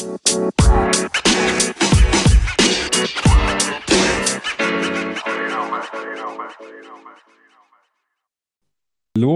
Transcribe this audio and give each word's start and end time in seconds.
Hallo 0.00 0.12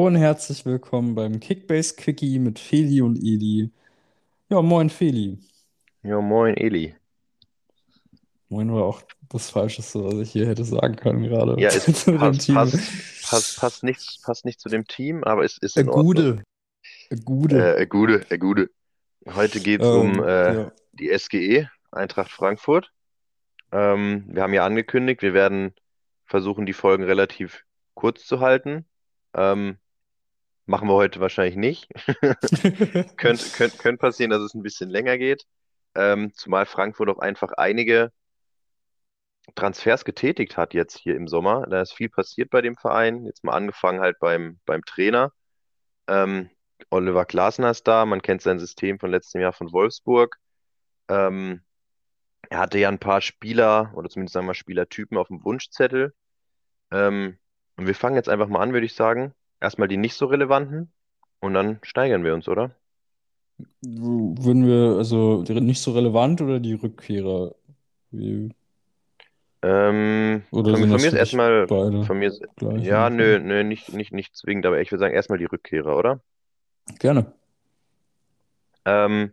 und 0.07 0.17
herzlich 0.17 0.65
willkommen 0.65 1.15
beim 1.15 1.39
Kickbase 1.41 1.97
Quickie 1.97 2.39
mit 2.39 2.59
Feli 2.59 3.03
und 3.03 3.19
Eli. 3.19 3.71
Ja, 4.49 4.63
moin 4.63 4.89
Feli. 4.89 5.39
Ja, 6.03 6.23
moin, 6.23 6.57
Eli. 6.57 6.95
Moin 8.49 8.73
war 8.73 8.85
auch 8.85 9.03
das 9.29 9.51
Falscheste, 9.51 10.03
was 10.03 10.15
ich 10.15 10.31
hier 10.31 10.46
hätte 10.49 10.65
sagen 10.65 10.96
können 10.96 11.25
gerade 11.25 11.61
Ja, 11.61 11.69
es 11.69 11.85
passt, 12.07 12.49
passt, 12.55 12.79
passt, 13.29 13.61
passt, 13.61 13.83
nicht, 13.83 14.23
passt 14.23 14.46
nicht 14.46 14.61
zu 14.61 14.71
dem 14.71 14.87
Team, 14.87 15.25
aber 15.25 15.45
es 15.45 15.59
ist 15.59 15.77
Äh, 15.77 15.83
in 15.83 15.91
Ordnung. 15.91 16.07
Gude. 16.07 16.43
Äh, 17.11 17.17
Gude. 17.23 17.77
Äh, 17.77 17.87
Gude, 17.87 18.27
äh, 18.31 18.39
Gude. 18.39 18.71
Heute 19.27 19.61
geht 19.61 19.80
es 19.80 19.86
um 19.86 20.18
Ähm, 20.18 20.25
äh, 20.25 20.54
ja. 20.54 20.72
die 20.93 21.18
SGE, 21.18 21.70
Eintracht 21.91 22.30
Frankfurt. 22.30 22.91
Ähm, 23.73 24.24
wir 24.28 24.42
haben 24.42 24.55
ja 24.55 24.65
angekündigt, 24.65 25.23
wir 25.23 25.34
werden 25.34 25.74
versuchen, 26.27 26.66
die 26.66 26.73
Folgen 26.73 27.05
relativ 27.05 27.65
kurz 27.95 28.27
zu 28.27 28.41
halten. 28.41 28.87
Ähm, 29.34 29.79
machen 30.66 30.88
wir 30.88 30.95
heute 30.95 31.20
wahrscheinlich 31.20 31.56
nicht. 31.56 31.88
Könnte 33.16 33.45
könnt, 33.56 33.79
könnt 33.79 34.01
passieren, 34.01 34.30
dass 34.30 34.42
es 34.42 34.55
ein 34.55 34.62
bisschen 34.62 34.91
länger 34.91 35.18
geht. 35.18 35.46
Ähm, 35.95 36.32
zumal 36.34 36.66
Frankfurt 36.66 37.09
auch 37.09 37.18
einfach 37.18 37.52
einige 37.52 38.12
Transfers 39.54 40.04
getätigt 40.04 40.56
hat 40.56 40.74
jetzt 40.74 40.96
hier 40.96 41.16
im 41.16 41.29
Sommer. 41.29 41.66
Da 41.68 41.82
ist 41.82 41.93
viel 41.93 42.09
passiert 42.09 42.51
bei 42.51 42.62
dem 42.62 42.77
Verein. 42.77 43.24
Jetzt 43.27 43.45
mal 43.45 43.52
angefangen 43.52 44.01
halt 44.01 44.18
beim, 44.18 44.59
beim 44.65 44.82
Trainer. 44.84 45.32
Ähm, 46.09 46.51
Oliver 46.95 47.25
Glasner 47.25 47.71
ist 47.71 47.89
da. 47.89 48.07
Man 48.07 48.23
kennt 48.23 48.41
sein 48.43 48.59
System 48.59 48.98
von 48.98 49.11
letztem 49.11 49.41
Jahr 49.41 49.52
von 49.52 49.73
Wolfsburg. 49.73 50.39
Ähm, 51.09 51.61
er 52.48 52.59
hatte 52.59 52.79
ja 52.79 52.89
ein 52.89 53.01
paar 53.01 53.21
Spieler 53.21 53.93
oder 53.95 54.09
zumindest 54.09 54.35
sagen 54.35 54.46
wir 54.46 54.55
Spielertypen 54.55 55.18
auf 55.18 55.29
dem 55.29 55.45
Wunschzettel. 55.45 56.15
Ähm, 56.93 57.37
und 57.77 57.87
wir 57.87 57.95
fangen 57.95 58.16
jetzt 58.16 58.29
einfach 58.29 58.49
mal 58.49 58.60
an, 58.60 58.73
würde 58.73 58.87
ich 58.87 58.95
sagen. 58.95 59.35
Erstmal 59.60 59.88
die 59.88 59.96
nicht 59.96 60.15
so 60.15 60.27
relevanten 60.27 60.93
und 61.41 61.55
dann 61.55 61.80
steigern 61.83 62.23
wir 62.24 62.35
uns, 62.35 62.49
oder? 62.49 62.71
Würden 63.83 64.66
wir, 64.66 64.97
also 64.97 65.43
die 65.43 65.61
nicht 65.61 65.81
so 65.81 65.93
relevant 65.93 66.41
oder 66.43 66.61
die 66.61 66.75
Rückkehrer? 66.75 67.55
Wie, 68.11 68.50
Ähm, 69.62 70.43
oder 70.50 70.77
von, 70.77 70.88
von 70.88 71.00
mir 71.00 71.06
ist 71.09 71.15
erstmal, 71.15 71.66
von 71.66 72.19
mir 72.19 72.28
ist, 72.28 72.43
ja, 72.61 73.11
nö, 73.11 73.41
nö, 73.41 73.65
nicht, 73.65 73.93
nicht, 73.94 74.12
nicht 74.12 74.37
zwingend, 74.37 74.66
aber 74.66 74.81
ich 74.81 74.93
würde 74.93 75.00
sagen, 75.00 75.15
erstmal 75.15 75.38
die 75.38 75.47
Rückkehrer, 75.47 75.97
oder? 75.97 76.21
Gerne. 76.99 77.32
Ähm, 78.84 79.32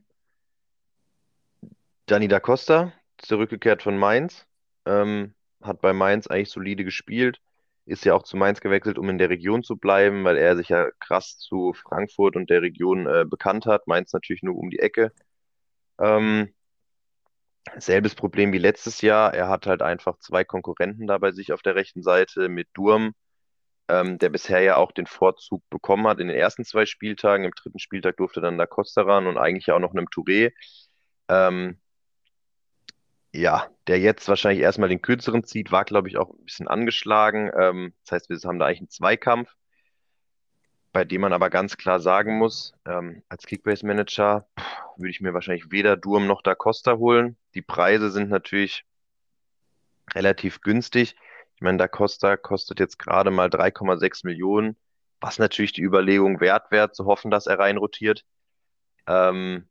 Dani 2.06 2.28
da 2.28 2.40
Costa, 2.40 2.94
zurückgekehrt 3.18 3.84
von 3.84 3.98
Mainz, 3.98 4.46
ähm, 4.86 5.34
hat 5.62 5.82
bei 5.82 5.94
Mainz 5.94 6.28
eigentlich 6.28 6.50
solide 6.50 6.84
gespielt, 6.84 7.42
ist 7.86 8.06
ja 8.06 8.14
auch 8.14 8.24
zu 8.24 8.38
Mainz 8.38 8.62
gewechselt, 8.62 8.98
um 8.98 9.10
in 9.10 9.18
der 9.18 9.30
Region 9.30 9.64
zu 9.64 9.76
bleiben, 9.78 10.24
weil 10.24 10.38
er 10.38 10.56
sich 10.56 10.70
ja 10.70 10.90
krass 11.00 11.38
zu 11.38 11.74
Frankfurt 11.74 12.36
und 12.36 12.50
der 12.50 12.62
Region 12.62 13.08
äh, 13.08 13.26
bekannt 13.26 13.66
hat. 13.66 13.88
Mainz 13.88 14.14
natürlich 14.14 14.44
nur 14.44 14.56
um 14.56 14.70
die 14.70 14.80
Ecke. 14.80 15.12
Ähm, 16.00 16.54
selbes 17.78 18.16
Problem 18.16 18.54
wie 18.54 18.58
letztes 18.58 19.02
Jahr. 19.02 19.34
Er 19.34 19.50
hat 19.50 19.68
halt 19.68 19.82
einfach 19.82 20.18
zwei 20.20 20.44
Konkurrenten 20.44 21.08
da 21.08 21.18
bei 21.18 21.32
sich 21.32 21.54
auf 21.54 21.62
der 21.62 21.76
rechten 21.76 22.04
Seite 22.04 22.50
mit 22.50 22.68
Durm, 22.74 23.14
ähm, 23.88 24.18
der 24.20 24.30
bisher 24.30 24.62
ja 24.62 24.78
auch 24.78 24.92
den 24.92 25.08
Vorzug 25.08 25.64
bekommen 25.70 26.08
hat 26.08 26.20
in 26.20 26.28
den 26.28 26.38
ersten 26.38 26.66
zwei 26.66 26.86
Spieltagen. 26.86 27.46
Im 27.46 27.52
dritten 27.52 27.80
Spieltag 27.80 28.18
durfte 28.18 28.42
dann 28.42 28.58
da 28.58 28.66
Costa 28.66 29.04
ran 29.04 29.28
und 29.28 29.38
eigentlich 29.38 29.72
auch 29.72 29.80
noch 29.80 29.92
einem 29.92 30.08
Touré. 30.08 30.54
Ähm, 31.30 31.80
Ja, 33.34 33.70
der 33.88 34.00
jetzt 34.00 34.28
wahrscheinlich 34.28 34.62
erstmal 34.62 34.90
den 34.90 35.02
kürzeren 35.02 35.44
zieht, 35.44 35.72
war, 35.72 35.86
glaube 35.86 36.10
ich, 36.10 36.18
auch 36.18 36.30
ein 36.32 36.44
bisschen 36.46 36.68
angeschlagen. 36.68 37.50
Ähm, 37.58 37.94
das 38.04 38.12
heißt, 38.14 38.30
wir 38.30 38.38
haben 38.48 38.60
da 38.60 38.66
eigentlich 38.66 38.82
einen 38.82 38.90
Zweikampf, 38.90 39.56
bei 40.92 41.06
dem 41.06 41.22
man 41.22 41.34
aber 41.34 41.50
ganz 41.50 41.78
klar 41.78 42.00
sagen 42.02 42.38
muss, 42.38 42.74
ähm, 42.86 43.24
als 43.30 43.46
Kickbase-Manager 43.46 44.48
würde 44.98 45.10
ich 45.10 45.22
mir 45.22 45.34
wahrscheinlich 45.34 45.72
weder 45.72 45.96
Durm 45.98 46.28
noch 46.28 46.42
Da 46.42 46.56
Costa 46.56 46.98
holen. 46.98 47.38
Die 47.56 47.62
Preise 47.62 48.12
sind 48.12 48.30
natürlich 48.30 48.86
relativ 50.14 50.62
günstig. 50.62 51.16
Ich 51.62 51.64
meine, 51.64 51.78
Da 51.78 51.88
Costa 51.88 52.38
kostet 52.38 52.80
jetzt 52.80 52.98
gerade 52.98 53.30
mal 53.30 53.48
3,6 53.48 54.24
Millionen, 54.24 54.78
was 55.20 55.38
natürlich 55.38 55.74
die 55.74 55.84
Überlegung 55.84 56.40
wert 56.40 56.72
wäre, 56.72 56.92
zu 56.92 57.06
hoffen, 57.06 57.30
dass 57.30 57.46
er 57.46 57.60
reinrotiert. 57.60 58.26
Ähm, 59.08 59.70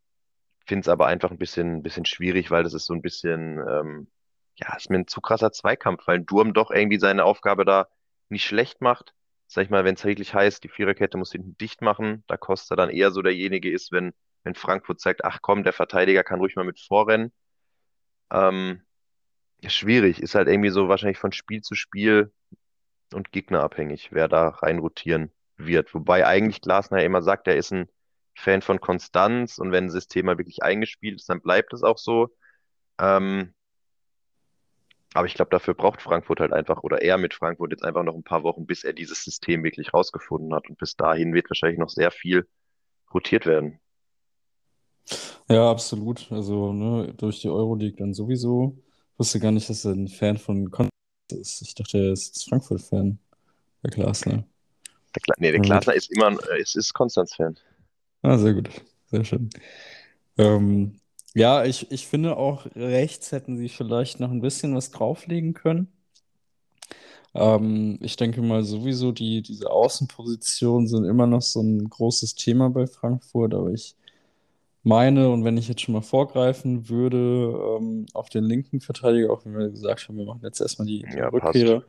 Finde 0.66 0.82
es 0.82 0.88
aber 0.88 1.06
einfach 1.08 1.30
ein 1.32 1.38
bisschen, 1.38 1.82
bisschen 1.82 2.06
schwierig, 2.06 2.50
weil 2.50 2.64
das 2.64 2.74
ist 2.74 2.86
so 2.86 2.94
ein 2.94 3.02
bisschen, 3.02 3.58
ähm, 3.58 4.10
ja, 4.56 4.76
ist 4.76 4.90
mir 4.90 4.98
ein 4.98 5.08
zu 5.08 5.20
krasser 5.20 5.52
Zweikampf, 5.52 6.06
weil 6.06 6.20
Durm 6.20 6.54
doch 6.54 6.70
irgendwie 6.70 6.98
seine 7.00 7.24
Aufgabe 7.24 7.64
da 7.64 7.88
nicht 8.28 8.44
schlecht 8.46 8.80
macht. 8.82 9.14
Sag 9.48 9.64
ich 9.64 9.70
mal, 9.70 9.84
wenn 9.84 9.96
es 9.96 10.04
wirklich 10.04 10.34
heißt, 10.34 10.64
die 10.64 10.68
Viererkette 10.70 11.18
muss 11.18 11.32
hinten 11.32 11.56
dicht 11.58 11.82
machen, 11.82 12.24
da 12.28 12.36
Costa 12.36 12.76
dann 12.76 12.90
eher 12.90 13.12
so 13.12 13.22
derjenige 13.22 13.72
ist, 13.72 13.92
wenn, 13.92 14.12
wenn 14.44 14.54
Frankfurt 14.54 15.00
sagt, 15.00 15.24
ach 15.24 15.40
komm, 15.42 15.64
der 15.64 15.72
Verteidiger 15.74 16.24
kann 16.24 16.40
ruhig 16.40 16.56
mal 16.56 16.64
mit 16.64 16.80
vorrennen. 16.80 17.32
Ähm, 18.30 18.82
ist 19.62 19.75
schwierig, 19.75 20.21
ist 20.21 20.34
halt 20.34 20.48
irgendwie 20.48 20.71
so 20.71 20.88
wahrscheinlich 20.88 21.19
von 21.19 21.32
Spiel 21.32 21.62
zu 21.62 21.75
Spiel 21.75 22.32
und 23.15 23.32
Gegner 23.32 23.62
abhängig, 23.62 24.10
wer 24.12 24.28
da 24.28 24.48
reinrotieren 24.48 25.31
wird. 25.56 25.94
Wobei 25.94 26.26
eigentlich 26.26 26.60
Glasner 26.60 26.98
ja 26.98 27.06
immer 27.06 27.22
sagt, 27.22 27.47
er 27.48 27.56
ist 27.56 27.72
ein 27.72 27.88
Fan 28.34 28.62
von 28.62 28.81
Konstanz 28.81 29.59
und 29.59 29.72
wenn 29.72 29.91
System 29.91 30.26
mal 30.26 30.38
wirklich 30.38 30.62
eingespielt 30.62 31.16
ist, 31.16 31.28
dann 31.28 31.43
bleibt 31.43 31.72
es 31.72 31.82
auch 31.82 31.98
so. 31.98 32.28
Ähm, 32.98 33.54
aber 35.12 35.26
ich 35.26 35.34
glaube, 35.34 35.50
dafür 35.50 35.75
braucht 35.75 36.00
Frankfurt 36.00 36.41
halt 36.41 36.53
einfach 36.53 36.82
oder 36.82 37.03
er 37.03 37.19
mit 37.19 37.34
Frankfurt 37.34 37.72
jetzt 37.72 37.84
einfach 37.84 38.04
noch 38.04 38.15
ein 38.15 38.22
paar 38.22 38.44
Wochen, 38.44 38.66
bis 38.66 38.84
er 38.84 38.92
dieses 38.92 39.25
System 39.25 39.65
wirklich 39.65 39.92
rausgefunden 39.92 40.54
hat. 40.54 40.69
Und 40.69 40.78
bis 40.78 40.97
dahin 40.97 41.34
wird 41.34 41.50
wahrscheinlich 41.50 41.81
noch 41.81 41.88
sehr 41.88 42.12
viel 42.12 42.47
rotiert 43.12 43.44
werden. 43.44 43.81
Ja, 45.48 45.69
absolut. 45.69 46.31
Also, 46.31 46.72
ne, 46.72 47.12
durch 47.15 47.41
die 47.41 47.48
Euroleague 47.48 47.97
dann 47.97 48.15
sowieso. 48.15 48.78
Ich 49.20 49.26
wusste 49.26 49.41
gar 49.41 49.53
nicht, 49.53 49.69
dass 49.69 49.84
er 49.84 49.92
ein 49.92 50.08
Fan 50.08 50.38
von 50.38 50.70
Konstanz 50.70 50.91
ist. 51.32 51.60
Ich 51.60 51.75
dachte, 51.75 51.98
er 51.98 52.12
ist 52.14 52.48
Frankfurt-Fan, 52.48 53.19
der 53.82 53.91
Glasner. 53.91 54.44
Der, 55.14 55.22
Kla 55.22 55.34
nee, 55.36 55.53
der. 55.53 55.60
Glasner 55.60 55.92
ist 55.92 56.10
immer, 56.10 56.31
äh, 56.48 56.62
es 56.62 56.75
ist 56.75 56.94
Konstanz-Fan. 56.94 57.59
Ah, 58.22 58.38
sehr 58.38 58.54
gut. 58.54 58.70
Sehr 59.10 59.22
schön. 59.26 59.50
Ähm, 60.38 61.00
ja, 61.34 61.66
ich, 61.66 61.92
ich 61.92 62.06
finde 62.06 62.38
auch 62.38 62.64
rechts 62.75 63.30
hätten 63.30 63.59
sie 63.59 63.69
vielleicht 63.69 64.20
noch 64.20 64.30
ein 64.30 64.41
bisschen 64.41 64.75
was 64.75 64.91
drauflegen 64.91 65.53
können. 65.53 65.92
Ähm, 67.34 67.98
ich 68.00 68.16
denke 68.16 68.41
mal 68.41 68.64
sowieso, 68.64 69.12
die, 69.12 69.42
diese 69.42 69.70
Außenpositionen 69.70 70.88
sind 70.88 71.04
immer 71.04 71.26
noch 71.26 71.42
so 71.42 71.60
ein 71.60 71.91
großes 71.91 72.36
Thema 72.36 72.70
bei 72.70 72.86
Frankfurt, 72.86 73.53
aber 73.53 73.70
ich 73.70 73.97
meine, 74.82 75.30
und 75.30 75.44
wenn 75.44 75.56
ich 75.56 75.68
jetzt 75.68 75.82
schon 75.82 75.94
mal 75.94 76.02
vorgreifen 76.02 76.88
würde, 76.88 77.78
ähm, 77.78 78.06
auf 78.14 78.28
den 78.30 78.44
linken 78.44 78.80
Verteidiger, 78.80 79.32
auch 79.32 79.44
wenn 79.44 79.56
wir 79.56 79.70
gesagt 79.70 80.08
haben, 80.08 80.16
wir 80.18 80.24
machen 80.26 80.41
jetzt 80.42 80.60
erstmal 80.60 80.86
die, 80.86 81.06
die 81.12 81.18
Ja. 81.18 81.28
Rückkehrer. 81.28 81.84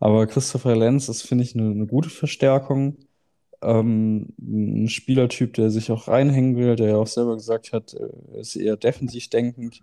Aber 0.00 0.26
Christopher 0.26 0.76
Lenz 0.76 1.08
ist, 1.08 1.22
finde 1.22 1.44
ich, 1.44 1.54
eine, 1.54 1.70
eine 1.70 1.86
gute 1.86 2.10
Verstärkung. 2.10 2.98
Ähm, 3.62 4.34
ein 4.40 4.88
Spielertyp, 4.88 5.54
der 5.54 5.70
sich 5.70 5.90
auch 5.92 6.08
reinhängen 6.08 6.56
will, 6.56 6.76
der 6.76 6.88
ja 6.90 6.96
auch 6.96 7.06
selber 7.06 7.34
gesagt 7.36 7.72
hat, 7.72 7.94
äh, 7.94 8.08
er 8.34 8.40
ist 8.40 8.56
eher 8.56 8.76
defensiv 8.76 9.28
denkend. 9.30 9.82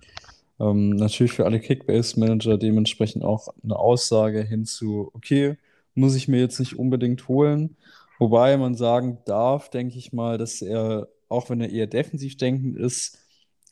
Ähm, 0.59 0.89
natürlich 0.91 1.31
für 1.33 1.45
alle 1.45 1.59
Kickbase-Manager 1.59 2.57
dementsprechend 2.57 3.23
auch 3.23 3.47
eine 3.63 3.77
Aussage 3.77 4.43
hinzu, 4.43 5.09
okay, 5.13 5.57
muss 5.95 6.15
ich 6.15 6.27
mir 6.27 6.39
jetzt 6.41 6.59
nicht 6.59 6.77
unbedingt 6.77 7.27
holen. 7.29 7.77
Wobei 8.19 8.57
man 8.57 8.75
sagen 8.75 9.19
darf, 9.25 9.69
denke 9.69 9.97
ich 9.97 10.11
mal, 10.13 10.37
dass 10.37 10.61
er, 10.61 11.07
auch 11.29 11.49
wenn 11.49 11.61
er 11.61 11.69
eher 11.69 11.87
defensiv 11.87 12.37
denkend 12.37 12.77
ist, 12.77 13.19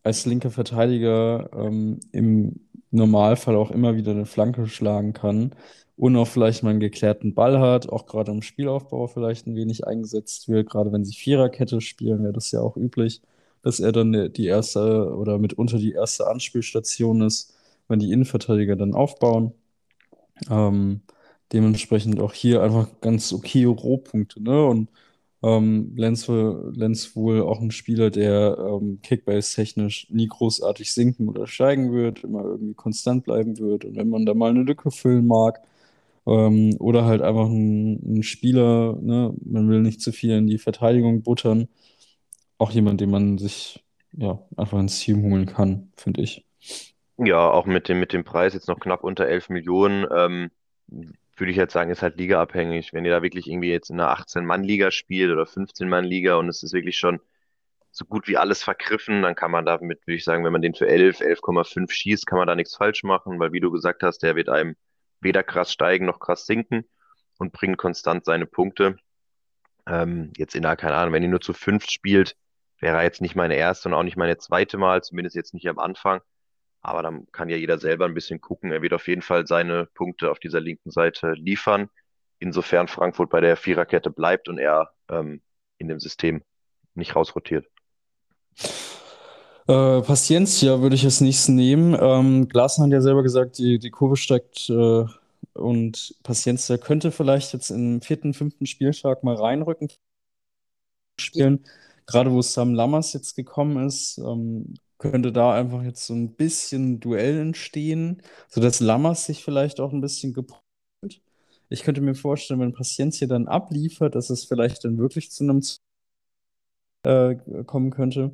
als 0.04 0.26
linker 0.26 0.52
Verteidiger 0.52 1.50
ähm, 1.54 2.00
im 2.12 2.62
Normalfall 2.92 3.56
auch 3.56 3.72
immer 3.72 3.96
wieder 3.98 4.12
eine 4.12 4.26
Flanke 4.26 4.68
schlagen 4.68 5.14
kann 5.14 5.56
und 5.98 6.16
auch 6.16 6.28
vielleicht 6.28 6.64
mal 6.64 6.70
einen 6.72 6.80
geklärten 6.80 7.34
Ball 7.34 7.60
hat, 7.60 7.90
auch 7.90 8.06
gerade 8.06 8.32
im 8.32 8.42
Spielaufbau 8.42 9.08
vielleicht 9.08 9.48
ein 9.48 9.56
wenig 9.56 9.88
eingesetzt 9.88 10.48
wird. 10.48 10.70
Gerade 10.70 10.92
wenn 10.94 11.04
sie 11.06 11.16
Viererkette 11.16 11.82
spielen, 11.82 12.24
wäre 12.24 12.34
das 12.34 12.52
ja 12.52 12.62
auch 12.62 12.78
üblich, 12.78 13.22
dass 13.64 13.80
er 13.80 13.92
dann 13.92 14.32
die 14.34 14.46
erste 14.46 15.14
oder 15.16 15.40
mitunter 15.40 15.78
die 15.80 15.94
erste 15.94 16.28
Anspielstation 16.28 17.22
ist, 17.22 17.54
wenn 17.88 18.00
die 18.00 18.12
Innenverteidiger 18.12 18.76
dann 18.76 18.94
aufbauen. 18.94 19.54
Ähm, 20.50 21.02
dementsprechend 21.54 22.20
auch 22.20 22.34
hier 22.34 22.62
einfach 22.62 22.88
ganz 23.02 23.34
okay 23.34 23.66
Rohpunkte, 23.66 24.42
ne? 24.42 24.66
Und 24.66 24.90
ähm, 25.44 25.94
Lenz, 25.96 26.28
Lenz 26.28 27.16
wohl 27.16 27.42
auch 27.42 27.62
ein 27.62 27.72
Spieler, 27.72 28.10
der 28.10 28.58
ähm, 28.60 29.00
Kickbase-technisch 29.04 30.10
nie 30.10 30.28
großartig 30.28 30.94
sinken 30.94 31.30
oder 31.30 31.48
steigen 31.48 31.92
wird, 31.94 32.24
immer 32.24 32.44
irgendwie 32.44 32.74
konstant 32.74 33.24
bleiben 33.24 33.58
wird. 33.60 33.86
Und 33.86 33.96
wenn 33.96 34.10
man 34.10 34.26
da 34.26 34.34
mal 34.34 34.50
eine 34.50 34.64
Lücke 34.64 34.92
füllen 34.92 35.28
mag, 35.28 35.62
ähm, 36.28 36.76
oder 36.80 37.06
halt 37.06 37.22
einfach 37.22 37.48
ein, 37.48 38.18
ein 38.20 38.24
Spieler, 38.24 38.98
ne, 39.02 39.34
man 39.46 39.70
will 39.70 39.82
nicht 39.82 40.02
zu 40.02 40.12
viel 40.12 40.32
in 40.32 40.48
die 40.48 40.58
Verteidigung 40.58 41.24
buttern, 41.24 41.70
auch 42.58 42.72
jemand, 42.72 43.02
den 43.02 43.12
man 43.12 43.38
sich 43.38 43.84
ja, 44.14 44.40
einfach 44.58 44.80
ins 44.80 45.00
Team 45.00 45.24
holen 45.24 45.46
kann, 45.46 45.92
finde 45.96 46.22
ich. 46.22 46.46
Ja, 47.18 47.50
auch 47.50 47.66
mit 47.66 47.88
dem, 47.88 48.00
mit 48.00 48.14
dem 48.14 48.24
Preis 48.24 48.54
jetzt 48.54 48.68
noch 48.68 48.80
knapp 48.80 49.04
unter 49.04 49.28
11 49.28 49.50
Millionen, 49.50 50.06
ähm, 50.16 50.52
würde 51.40 51.52
ich 51.52 51.58
jetzt 51.58 51.74
sagen, 51.74 51.92
ist 51.92 52.02
halt 52.02 52.18
ligaabhängig. 52.18 52.94
Wenn 52.94 53.06
ihr 53.06 53.12
da 53.12 53.22
wirklich 53.22 53.48
irgendwie 53.48 53.70
jetzt 53.72 53.90
in 53.90 54.00
einer 54.00 54.14
18-Mann-Liga 54.18 54.92
spielt 54.92 55.32
oder 55.32 55.44
15-Mann-Liga 55.44 56.36
und 56.36 56.50
es 56.50 56.64
ist 56.64 56.74
wirklich 56.74 56.98
schon 56.98 57.20
so 57.92 58.06
gut 58.06 58.28
wie 58.28 58.38
alles 58.38 58.64
vergriffen, 58.64 59.24
dann 59.24 59.36
kann 59.36 59.52
man 59.52 59.66
damit, 59.66 60.06
würde 60.06 60.18
ich 60.18 60.24
sagen, 60.24 60.46
wenn 60.46 60.52
man 60.52 60.62
den 60.62 60.76
für 60.76 60.88
11, 60.88 61.22
11,5 61.22 61.92
schießt, 61.92 62.28
kann 62.28 62.38
man 62.38 62.48
da 62.48 62.56
nichts 62.56 62.76
falsch 62.76 63.04
machen, 63.04 63.40
weil 63.40 63.54
wie 63.54 63.60
du 63.60 63.72
gesagt 63.72 64.04
hast, 64.04 64.20
der 64.20 64.36
wird 64.36 64.50
einem 64.50 64.76
weder 65.20 65.44
krass 65.44 65.72
steigen 65.72 66.06
noch 66.06 66.20
krass 66.20 66.46
sinken 66.46 66.86
und 67.38 67.54
bringt 67.54 67.78
konstant 67.78 68.26
seine 68.26 68.46
Punkte. 68.46 68.98
Ähm, 69.88 70.32
jetzt 70.38 70.56
in 70.56 70.64
der, 70.64 70.76
keine 70.76 70.96
Ahnung, 70.96 71.14
wenn 71.14 71.24
ihr 71.24 71.30
nur 71.30 71.42
zu 71.42 71.54
fünft 71.54 71.92
spielt, 71.92 72.36
wäre 72.80 72.98
er 72.98 73.04
jetzt 73.04 73.22
nicht 73.22 73.36
meine 73.36 73.56
erste 73.56 73.90
und 73.90 73.96
auch 73.96 74.04
nicht 74.04 74.18
meine 74.18 74.38
zweite 74.38 74.78
Mal, 74.78 75.04
zumindest 75.04 75.36
jetzt 75.36 75.54
nicht 75.54 75.68
am 75.68 75.80
Anfang. 75.80 76.22
Aber 76.88 77.04
dann 77.04 77.28
kann 77.34 77.50
ja 77.50 77.58
jeder 77.58 77.80
selber 77.80 78.06
ein 78.06 78.14
bisschen 78.14 78.40
gucken. 78.40 78.72
Er 78.72 78.82
wird 78.82 78.94
auf 78.94 79.10
jeden 79.10 79.22
Fall 79.22 79.46
seine 79.46 79.88
Punkte 79.94 80.32
auf 80.32 80.40
dieser 80.40 80.62
linken 80.62 80.90
Seite 80.90 81.34
liefern, 81.34 81.90
insofern 82.40 82.88
Frankfurt 82.88 83.30
bei 83.30 83.42
der 83.42 83.58
Viererkette 83.58 84.10
bleibt 84.10 84.48
und 84.48 84.58
er 84.58 84.92
ähm, 85.10 85.42
in 85.80 85.90
dem 85.90 86.00
System 86.00 86.44
nicht 86.96 87.14
rausrotiert. 87.14 87.68
Äh, 89.68 90.02
Paciencia 90.02 90.80
würde 90.80 90.96
ich 90.96 91.04
als 91.04 91.20
nächstes 91.20 91.50
nehmen. 91.50 91.94
Ähm, 92.00 92.48
Glasner 92.48 92.86
hat 92.86 92.94
ja 92.94 93.02
selber 93.02 93.22
gesagt, 93.22 93.58
die, 93.58 93.80
die 93.80 93.92
Kurve 93.92 94.16
steigt 94.16 94.70
äh, 94.70 95.04
und 95.56 96.16
Paciencia 96.24 96.78
könnte 96.78 97.12
vielleicht 97.12 97.52
jetzt 97.52 97.70
im 97.70 98.02
vierten, 98.02 98.34
fünften 98.34 98.66
Spieltag 98.66 99.26
mal 99.26 99.36
reinrücken 99.36 99.90
spielen. 101.20 101.66
Gerade 102.06 102.32
wo 102.32 102.42
Sam 102.42 102.74
Lammers 102.74 103.12
jetzt 103.12 103.36
gekommen 103.36 103.86
ist, 103.86 104.20
ähm, 104.20 104.76
könnte 104.98 105.32
da 105.32 105.54
einfach 105.54 105.84
jetzt 105.84 106.06
so 106.08 106.14
ein 106.14 106.36
bisschen 106.36 107.00
Duell 107.00 107.40
entstehen, 107.40 108.22
sodass 108.50 108.80
Lammers 108.80 109.26
sich 109.26 109.44
vielleicht 109.44 109.80
auch 109.80 109.94
ein 109.94 110.02
bisschen 110.02 110.34
geprüft. 110.34 110.64
Ich 111.70 111.84
könnte 111.84 112.02
mir 112.02 112.16
vorstellen, 112.16 112.60
wenn 112.60 112.74
Paciencia 112.74 113.28
dann 113.28 113.48
abliefert, 113.48 114.16
dass 114.16 114.30
es 114.30 114.46
vielleicht 114.46 114.86
dann 114.86 114.98
wirklich 114.98 115.32
zu 115.32 115.44
einem 115.44 115.62
äh, 117.04 117.36
kommen 117.66 117.92
könnte. 117.92 118.34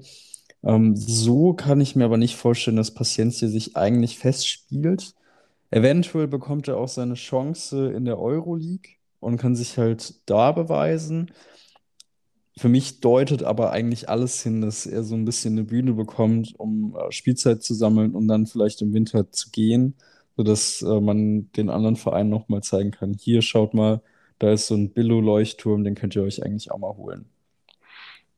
Ähm, 0.64 0.96
so 0.96 1.54
kann 1.54 1.82
ich 1.82 1.96
mir 1.96 2.06
aber 2.06 2.18
nicht 2.18 2.36
vorstellen, 2.36 2.78
dass 2.78 2.94
Paciencia 2.94 3.48
sich 3.50 3.76
eigentlich 3.76 4.18
festspielt. 4.20 5.14
Eventuell 5.72 6.28
bekommt 6.28 6.68
er 6.68 6.78
auch 6.78 6.88
seine 6.88 7.16
Chance 7.16 7.92
in 7.92 8.06
der 8.06 8.20
Euroleague 8.20 8.92
und 9.20 9.38
kann 9.38 9.56
sich 9.56 9.78
halt 9.78 10.22
da 10.30 10.52
beweisen. 10.52 11.32
Für 12.58 12.70
mich 12.70 13.00
deutet 13.00 13.44
aber 13.44 13.72
eigentlich 13.72 14.10
alles 14.10 14.42
hin, 14.44 14.62
dass 14.62 14.86
er 14.86 15.04
so 15.04 15.16
ein 15.16 15.26
bisschen 15.26 15.54
eine 15.54 15.64
Bühne 15.66 15.94
bekommt, 15.94 16.54
um 16.60 16.96
äh, 16.96 17.12
Spielzeit 17.12 17.64
zu 17.64 17.74
sammeln 17.74 18.14
und 18.16 18.28
dann 18.28 18.46
vielleicht 18.46 18.82
im 18.82 18.94
Winter 18.94 19.32
zu 19.32 19.50
gehen, 19.52 19.96
sodass 20.38 20.82
äh, 20.84 21.00
man 21.02 21.52
den 21.54 21.70
anderen 21.70 21.96
Vereinen 21.96 22.30
nochmal 22.30 22.62
zeigen 22.64 22.92
kann, 22.92 23.14
hier 23.14 23.42
schaut 23.42 23.74
mal, 23.74 24.02
da 24.40 24.52
ist 24.54 24.68
so 24.68 24.76
ein 24.76 24.92
Billo-Leuchtturm, 24.94 25.84
den 25.84 25.96
könnt 25.96 26.16
ihr 26.16 26.24
euch 26.24 26.44
eigentlich 26.44 26.72
auch 26.72 26.78
mal 26.80 26.96
holen. 26.96 27.26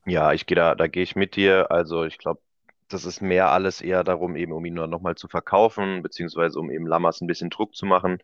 Ja, 0.05 0.33
ich 0.33 0.45
gehe 0.45 0.55
da, 0.55 0.75
da 0.75 0.87
gehe 0.87 1.03
ich 1.03 1.15
mit 1.15 1.35
dir. 1.35 1.71
Also 1.71 2.05
ich 2.05 2.17
glaube, 2.17 2.41
das 2.89 3.05
ist 3.05 3.21
mehr 3.21 3.49
alles 3.51 3.81
eher 3.81 4.03
darum, 4.03 4.35
eben 4.35 4.51
um 4.51 4.63
ihn 4.65 4.75
nochmal 4.75 5.15
zu 5.15 5.27
verkaufen, 5.27 6.03
beziehungsweise 6.03 6.59
um 6.59 6.69
eben 6.69 6.85
Lammers 6.87 7.21
ein 7.21 7.27
bisschen 7.27 7.49
Druck 7.49 7.75
zu 7.75 7.85
machen. 7.85 8.19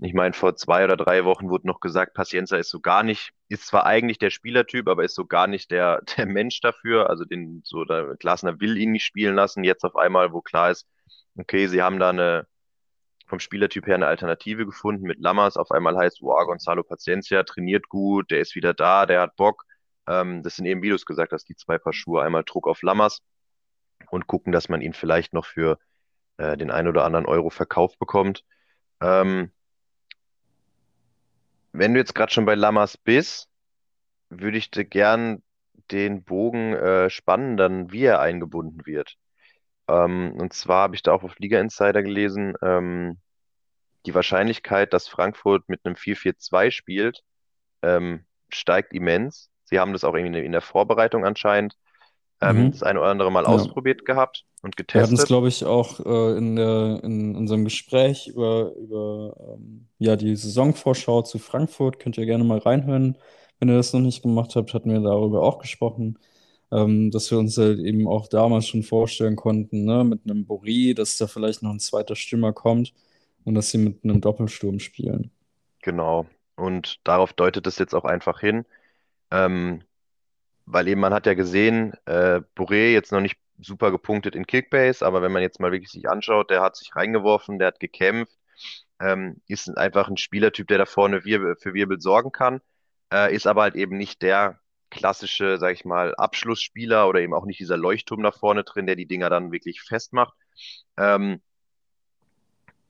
Ich 0.00 0.14
meine, 0.14 0.32
vor 0.32 0.54
zwei 0.54 0.84
oder 0.84 0.96
drei 0.96 1.24
Wochen 1.24 1.48
wurde 1.48 1.66
noch 1.66 1.80
gesagt, 1.80 2.14
Pacienza 2.14 2.56
ist 2.56 2.70
so 2.70 2.80
gar 2.80 3.02
nicht, 3.02 3.32
ist 3.48 3.66
zwar 3.66 3.84
eigentlich 3.84 4.18
der 4.18 4.30
Spielertyp, 4.30 4.86
aber 4.88 5.04
ist 5.04 5.14
so 5.16 5.26
gar 5.26 5.48
nicht 5.48 5.70
der, 5.72 6.02
der 6.16 6.26
Mensch 6.26 6.60
dafür. 6.60 7.10
Also 7.10 7.24
den, 7.24 7.62
so, 7.64 7.84
der 7.84 8.16
Glasner 8.16 8.60
will 8.60 8.76
ihn 8.76 8.92
nicht 8.92 9.04
spielen 9.04 9.34
lassen. 9.34 9.64
Jetzt 9.64 9.84
auf 9.84 9.96
einmal, 9.96 10.32
wo 10.32 10.40
klar 10.40 10.70
ist, 10.70 10.86
okay, 11.36 11.66
sie 11.66 11.82
haben 11.82 11.98
da 11.98 12.10
eine, 12.10 12.46
vom 13.26 13.40
Spielertyp 13.40 13.86
her 13.86 13.96
eine 13.96 14.06
Alternative 14.06 14.66
gefunden 14.66 15.04
mit 15.06 15.20
Lammers. 15.20 15.56
Auf 15.56 15.70
einmal 15.72 15.96
heißt, 15.96 16.22
wow, 16.22 16.46
Gonzalo 16.46 16.82
Paciencia 16.84 17.42
trainiert 17.44 17.88
gut, 17.88 18.30
der 18.30 18.40
ist 18.40 18.54
wieder 18.54 18.74
da, 18.74 19.06
der 19.06 19.20
hat 19.22 19.36
Bock. 19.36 19.64
Ähm, 20.06 20.42
das 20.42 20.56
sind 20.56 20.66
eben, 20.66 20.82
wie 20.82 20.90
du 20.90 20.94
es 20.94 21.06
gesagt 21.06 21.32
hast, 21.32 21.48
die 21.48 21.56
zwei 21.56 21.78
Paar 21.78 21.92
Schuhe. 21.92 22.22
Einmal 22.22 22.44
Druck 22.44 22.68
auf 22.68 22.82
Lammers 22.82 23.20
und 24.10 24.26
gucken, 24.28 24.52
dass 24.52 24.68
man 24.68 24.80
ihn 24.80 24.92
vielleicht 24.94 25.32
noch 25.34 25.44
für 25.44 25.78
äh, 26.38 26.56
den 26.56 26.70
ein 26.70 26.88
oder 26.88 27.04
anderen 27.04 27.26
Euro 27.26 27.50
verkauft 27.50 27.98
bekommt. 27.98 28.44
Ähm, 29.00 29.52
wenn 31.78 31.94
du 31.94 32.00
jetzt 32.00 32.14
gerade 32.14 32.32
schon 32.32 32.46
bei 32.46 32.54
Lammers 32.54 32.96
bist, 32.96 33.48
würde 34.30 34.58
ich 34.58 34.70
dir 34.70 34.84
gern 34.84 35.42
den 35.90 36.24
Bogen 36.24 36.74
äh, 36.74 37.10
spannen, 37.10 37.56
dann 37.56 37.92
wie 37.92 38.04
er 38.04 38.20
eingebunden 38.20 38.86
wird. 38.86 39.16
Ähm, 39.88 40.34
und 40.38 40.52
zwar 40.54 40.82
habe 40.84 40.96
ich 40.96 41.02
da 41.02 41.12
auch 41.12 41.24
auf 41.24 41.38
Liga 41.38 41.60
Insider 41.60 42.02
gelesen, 42.02 42.54
ähm, 42.62 43.18
die 44.06 44.14
Wahrscheinlichkeit, 44.14 44.92
dass 44.92 45.08
Frankfurt 45.08 45.68
mit 45.68 45.80
einem 45.84 45.96
4-4-2 45.96 46.70
spielt, 46.70 47.22
ähm, 47.82 48.26
steigt 48.52 48.94
immens. 48.94 49.50
Sie 49.64 49.78
haben 49.80 49.92
das 49.92 50.04
auch 50.04 50.14
irgendwie 50.14 50.44
in 50.44 50.52
der 50.52 50.62
Vorbereitung 50.62 51.24
anscheinend 51.26 51.76
ähm, 52.42 52.70
Mhm. 52.70 52.72
das 52.72 52.82
eine 52.84 53.00
oder 53.00 53.10
andere 53.10 53.32
Mal 53.32 53.46
Ja. 53.46 53.46
ausprobiert 53.46 54.04
gehabt 54.06 54.44
und 54.62 54.76
Wir 54.92 55.02
hatten 55.02 55.14
es, 55.14 55.26
getestet. 55.26 55.26
glaube 55.26 55.48
ich, 55.48 55.64
auch 55.64 56.00
äh, 56.04 56.36
in 56.38 56.56
der, 56.56 57.00
in 57.04 57.36
unserem 57.36 57.64
Gespräch 57.64 58.28
über, 58.28 58.74
über 58.76 59.36
ähm, 59.56 59.88
ja, 59.98 60.16
die 60.16 60.34
Saisonvorschau 60.36 61.22
zu 61.22 61.38
Frankfurt. 61.38 61.98
Könnt 62.00 62.18
ihr 62.18 62.26
gerne 62.26 62.44
mal 62.44 62.58
reinhören. 62.58 63.18
Wenn 63.60 63.68
ihr 63.68 63.76
das 63.76 63.92
noch 63.92 64.00
nicht 64.00 64.22
gemacht 64.22 64.56
habt, 64.56 64.74
hatten 64.74 64.90
wir 64.90 65.00
darüber 65.00 65.42
auch 65.42 65.58
gesprochen, 65.58 66.18
ähm, 66.72 67.10
dass 67.10 67.30
wir 67.30 67.38
uns 67.38 67.56
halt 67.58 67.78
eben 67.80 68.08
auch 68.08 68.28
damals 68.28 68.66
schon 68.68 68.82
vorstellen 68.82 69.36
konnten, 69.36 69.84
ne, 69.84 70.04
mit 70.04 70.22
einem 70.24 70.44
Boré, 70.46 70.94
dass 70.94 71.16
da 71.18 71.26
vielleicht 71.26 71.62
noch 71.62 71.70
ein 71.70 71.80
zweiter 71.80 72.16
Stürmer 72.16 72.52
kommt 72.52 72.94
und 73.44 73.54
dass 73.54 73.70
sie 73.70 73.78
mit 73.78 74.04
einem 74.04 74.20
Doppelsturm 74.20 74.80
spielen. 74.80 75.30
Genau. 75.82 76.26
Und 76.56 77.00
darauf 77.04 77.32
deutet 77.32 77.66
es 77.66 77.78
jetzt 77.78 77.94
auch 77.94 78.04
einfach 78.04 78.40
hin. 78.40 78.64
Ähm, 79.30 79.82
weil 80.66 80.88
eben 80.88 81.00
man 81.00 81.14
hat 81.14 81.26
ja 81.26 81.34
gesehen, 81.34 81.94
äh, 82.06 82.40
Boré 82.56 82.92
jetzt 82.92 83.12
noch 83.12 83.20
nicht 83.20 83.38
super 83.60 83.90
gepunktet 83.90 84.34
in 84.34 84.46
Kickbase, 84.46 85.04
aber 85.04 85.22
wenn 85.22 85.32
man 85.32 85.42
jetzt 85.42 85.60
mal 85.60 85.72
wirklich 85.72 85.90
sich 85.90 86.08
anschaut, 86.08 86.50
der 86.50 86.62
hat 86.62 86.76
sich 86.76 86.94
reingeworfen, 86.94 87.58
der 87.58 87.68
hat 87.68 87.80
gekämpft, 87.80 88.38
ähm, 89.00 89.40
ist 89.46 89.68
einfach 89.76 90.08
ein 90.08 90.16
Spielertyp, 90.16 90.68
der 90.68 90.78
da 90.78 90.86
vorne 90.86 91.24
Wirbel, 91.24 91.56
für 91.56 91.74
Wirbel 91.74 92.00
sorgen 92.00 92.32
kann, 92.32 92.60
äh, 93.12 93.34
ist 93.34 93.46
aber 93.46 93.62
halt 93.62 93.74
eben 93.74 93.96
nicht 93.96 94.22
der 94.22 94.60
klassische, 94.90 95.58
sag 95.58 95.72
ich 95.72 95.84
mal, 95.84 96.14
Abschlussspieler 96.14 97.08
oder 97.08 97.20
eben 97.20 97.34
auch 97.34 97.44
nicht 97.44 97.60
dieser 97.60 97.76
Leuchtturm 97.76 98.22
da 98.22 98.32
vorne 98.32 98.64
drin, 98.64 98.86
der 98.86 98.96
die 98.96 99.06
Dinger 99.06 99.30
dann 99.30 99.52
wirklich 99.52 99.82
festmacht. 99.82 100.34
Ähm, 100.96 101.42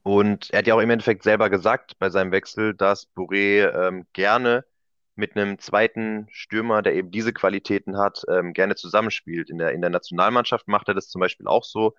und 0.03 0.49
er 0.51 0.59
hat 0.59 0.67
ja 0.67 0.75
auch 0.75 0.79
im 0.79 0.89
Endeffekt 0.89 1.23
selber 1.23 1.49
gesagt 1.49 1.99
bei 1.99 2.09
seinem 2.09 2.31
Wechsel, 2.31 2.73
dass 2.73 3.09
Boré 3.15 3.69
ähm, 3.69 4.07
gerne 4.13 4.65
mit 5.19 5.35
einem 5.35 5.59
zweiten 5.59 6.27
Stürmer, 6.31 6.81
der 6.81 6.95
eben 6.95 7.11
diese 7.11 7.33
Qualitäten 7.33 7.97
hat, 7.97 8.23
ähm, 8.29 8.53
gerne 8.53 8.75
zusammenspielt. 8.75 9.49
In 9.49 9.57
der, 9.59 9.73
in 9.73 9.81
der 9.81 9.89
Nationalmannschaft 9.89 10.67
macht 10.67 10.87
er 10.87 10.95
das 10.95 11.09
zum 11.09 11.19
Beispiel 11.19 11.47
auch 11.47 11.63
so. 11.65 11.93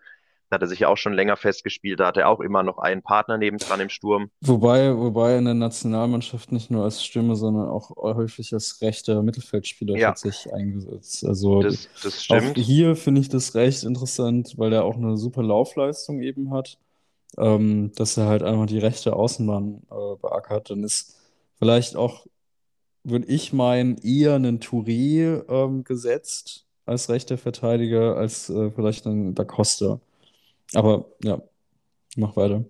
Da 0.49 0.57
hat 0.57 0.63
er 0.63 0.69
sich 0.69 0.81
ja 0.81 0.89
auch 0.89 0.97
schon 0.97 1.13
länger 1.13 1.37
festgespielt. 1.37 2.01
Da 2.01 2.09
hat 2.09 2.17
er 2.17 2.29
auch 2.29 2.41
immer 2.41 2.65
noch 2.65 2.79
einen 2.79 3.03
Partner 3.03 3.39
nebendran 3.39 3.79
im 3.79 3.89
Sturm. 3.89 4.31
Wobei, 4.41 4.97
wobei 4.97 5.39
in 5.39 5.45
der 5.45 5.55
Nationalmannschaft 5.55 6.51
nicht 6.51 6.71
nur 6.73 6.83
als 6.83 7.05
Stürmer, 7.05 7.37
sondern 7.37 7.69
auch 7.69 7.91
häufig 7.97 8.53
als 8.53 8.81
rechter 8.81 9.23
Mittelfeldspieler 9.23 9.97
Ja, 9.97 10.09
tatsächlich 10.09 10.53
eingesetzt. 10.53 11.25
Also 11.25 11.63
das, 11.63 11.89
das 12.03 12.27
auch 12.31 12.41
stimmt. 12.41 12.57
hier 12.57 12.97
finde 12.97 13.21
ich 13.21 13.29
das 13.29 13.55
recht 13.55 13.85
interessant, 13.85 14.55
weil 14.59 14.73
er 14.73 14.85
auch 14.85 14.97
eine 14.97 15.17
super 15.17 15.43
Laufleistung 15.45 16.21
eben 16.21 16.53
hat, 16.53 16.79
ähm, 17.39 17.93
dass 17.95 18.17
er 18.17 18.27
halt 18.27 18.43
einfach 18.43 18.67
die 18.67 18.79
rechte 18.79 19.15
Außenbahn 19.15 19.83
äh, 19.91 20.17
beackert. 20.21 20.71
Dann 20.71 20.83
ist 20.83 21.17
vielleicht 21.59 21.95
auch, 21.97 22.27
würde 23.05 23.27
ich 23.27 23.53
meinen, 23.53 23.99
eher 23.99 24.35
ein 24.37 24.61
Touré 24.61 25.45
ähm, 25.49 25.85
gesetzt 25.85 26.67
als 26.87 27.09
rechter 27.09 27.39
Verteidiger 27.39 28.17
als 28.17 28.51
äh, 28.51 28.71
vielleicht 28.71 29.07
ein 29.07 29.35
Da 29.35 29.45
Costa. 29.45 30.01
Aber 30.75 31.07
ja, 31.23 31.41
mach 32.17 32.37
weiter. 32.37 32.65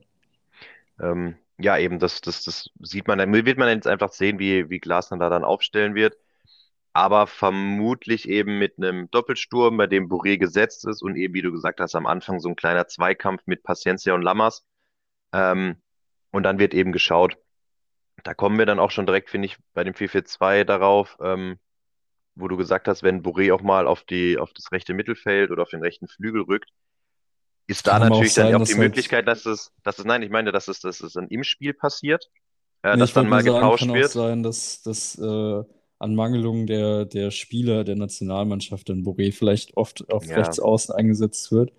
Ähm, 1.00 1.36
ja, 1.58 1.78
eben, 1.78 1.98
das, 1.98 2.20
das, 2.20 2.44
das 2.44 2.70
sieht 2.80 3.08
man, 3.08 3.18
dann 3.18 3.32
wird 3.32 3.58
man 3.58 3.68
jetzt 3.68 3.86
einfach 3.86 4.12
sehen, 4.12 4.38
wie, 4.38 4.70
wie 4.70 4.78
Glasner 4.78 5.18
da 5.18 5.30
dann 5.30 5.44
aufstellen 5.44 5.94
wird. 5.94 6.16
Aber 6.92 7.26
vermutlich 7.26 8.28
eben 8.28 8.58
mit 8.58 8.78
einem 8.78 9.10
Doppelsturm, 9.10 9.76
bei 9.76 9.86
dem 9.86 10.08
Boré 10.08 10.38
gesetzt 10.38 10.84
ist 10.86 11.02
und 11.02 11.16
eben, 11.16 11.34
wie 11.34 11.42
du 11.42 11.52
gesagt 11.52 11.80
hast, 11.80 11.94
am 11.94 12.06
Anfang 12.06 12.40
so 12.40 12.48
ein 12.48 12.56
kleiner 12.56 12.88
Zweikampf 12.88 13.42
mit 13.46 13.62
Paciencia 13.62 14.14
und 14.14 14.22
Lammers. 14.22 14.64
Ähm, 15.32 15.76
und 16.32 16.42
dann 16.44 16.58
wird 16.58 16.74
eben 16.74 16.92
geschaut. 16.92 17.38
Da 18.24 18.34
kommen 18.34 18.58
wir 18.58 18.66
dann 18.66 18.78
auch 18.78 18.90
schon 18.90 19.06
direkt, 19.06 19.30
finde 19.30 19.46
ich, 19.46 19.56
bei 19.74 19.84
dem 19.84 19.94
4-4-2 19.94 20.64
darauf, 20.64 21.16
ähm, 21.22 21.58
wo 22.36 22.48
du 22.48 22.56
gesagt 22.56 22.88
hast, 22.88 23.02
wenn 23.04 23.22
Boré 23.24 23.54
auch 23.54 23.62
mal 23.62 23.86
auf 23.88 24.04
die, 24.04 24.38
auf 24.38 24.52
das 24.54 24.72
rechte 24.72 24.94
Mittelfeld 24.94 25.50
oder 25.52 25.62
auf 25.62 25.70
den 25.70 25.82
rechten 25.82 26.08
Flügel 26.08 26.42
rückt, 26.42 26.70
ist 27.66 27.86
da 27.86 27.98
Kann 27.98 28.08
natürlich 28.08 28.34
dann 28.34 28.48
sein, 28.48 28.54
auch 28.54 28.64
die. 28.64 28.74
Möglichkeit, 28.74 29.26
dass 29.28 29.46
es, 29.46 29.72
dass 29.82 29.98
es, 29.98 30.04
nein, 30.04 30.22
ich 30.22 30.30
meine, 30.30 30.52
dass 30.52 30.68
es, 30.68 30.80
dass 30.80 31.00
es 31.00 31.12
dann 31.14 31.28
im 31.28 31.44
Spiel 31.44 31.74
passiert, 31.74 32.30
äh, 32.82 32.96
Nee, 32.96 32.98
dass 32.98 33.12
dann 33.12 33.28
mal 33.28 33.42
sagen, 33.42 33.44
getauscht 33.44 33.78
kann 33.78 33.90
auch 33.90 34.02
wird. 34.02 34.04
sein, 34.04 34.42
dass, 34.42 34.82
dass 34.82 35.16
äh, 35.18 35.64
an 35.98 36.14
Mangelungen 36.14 36.66
der, 36.66 37.04
der 37.04 37.30
Spieler 37.30 37.84
der 37.84 37.94
Nationalmannschaft, 37.96 38.88
denn 38.88 39.04
Boré 39.04 39.32
vielleicht 39.32 39.76
oft 39.76 40.10
auf 40.10 40.34
rechts 40.34 40.58
Ja, 40.58 40.58
außen 40.58 40.94
eingesetzt 40.94 41.52
wird. 41.52 41.72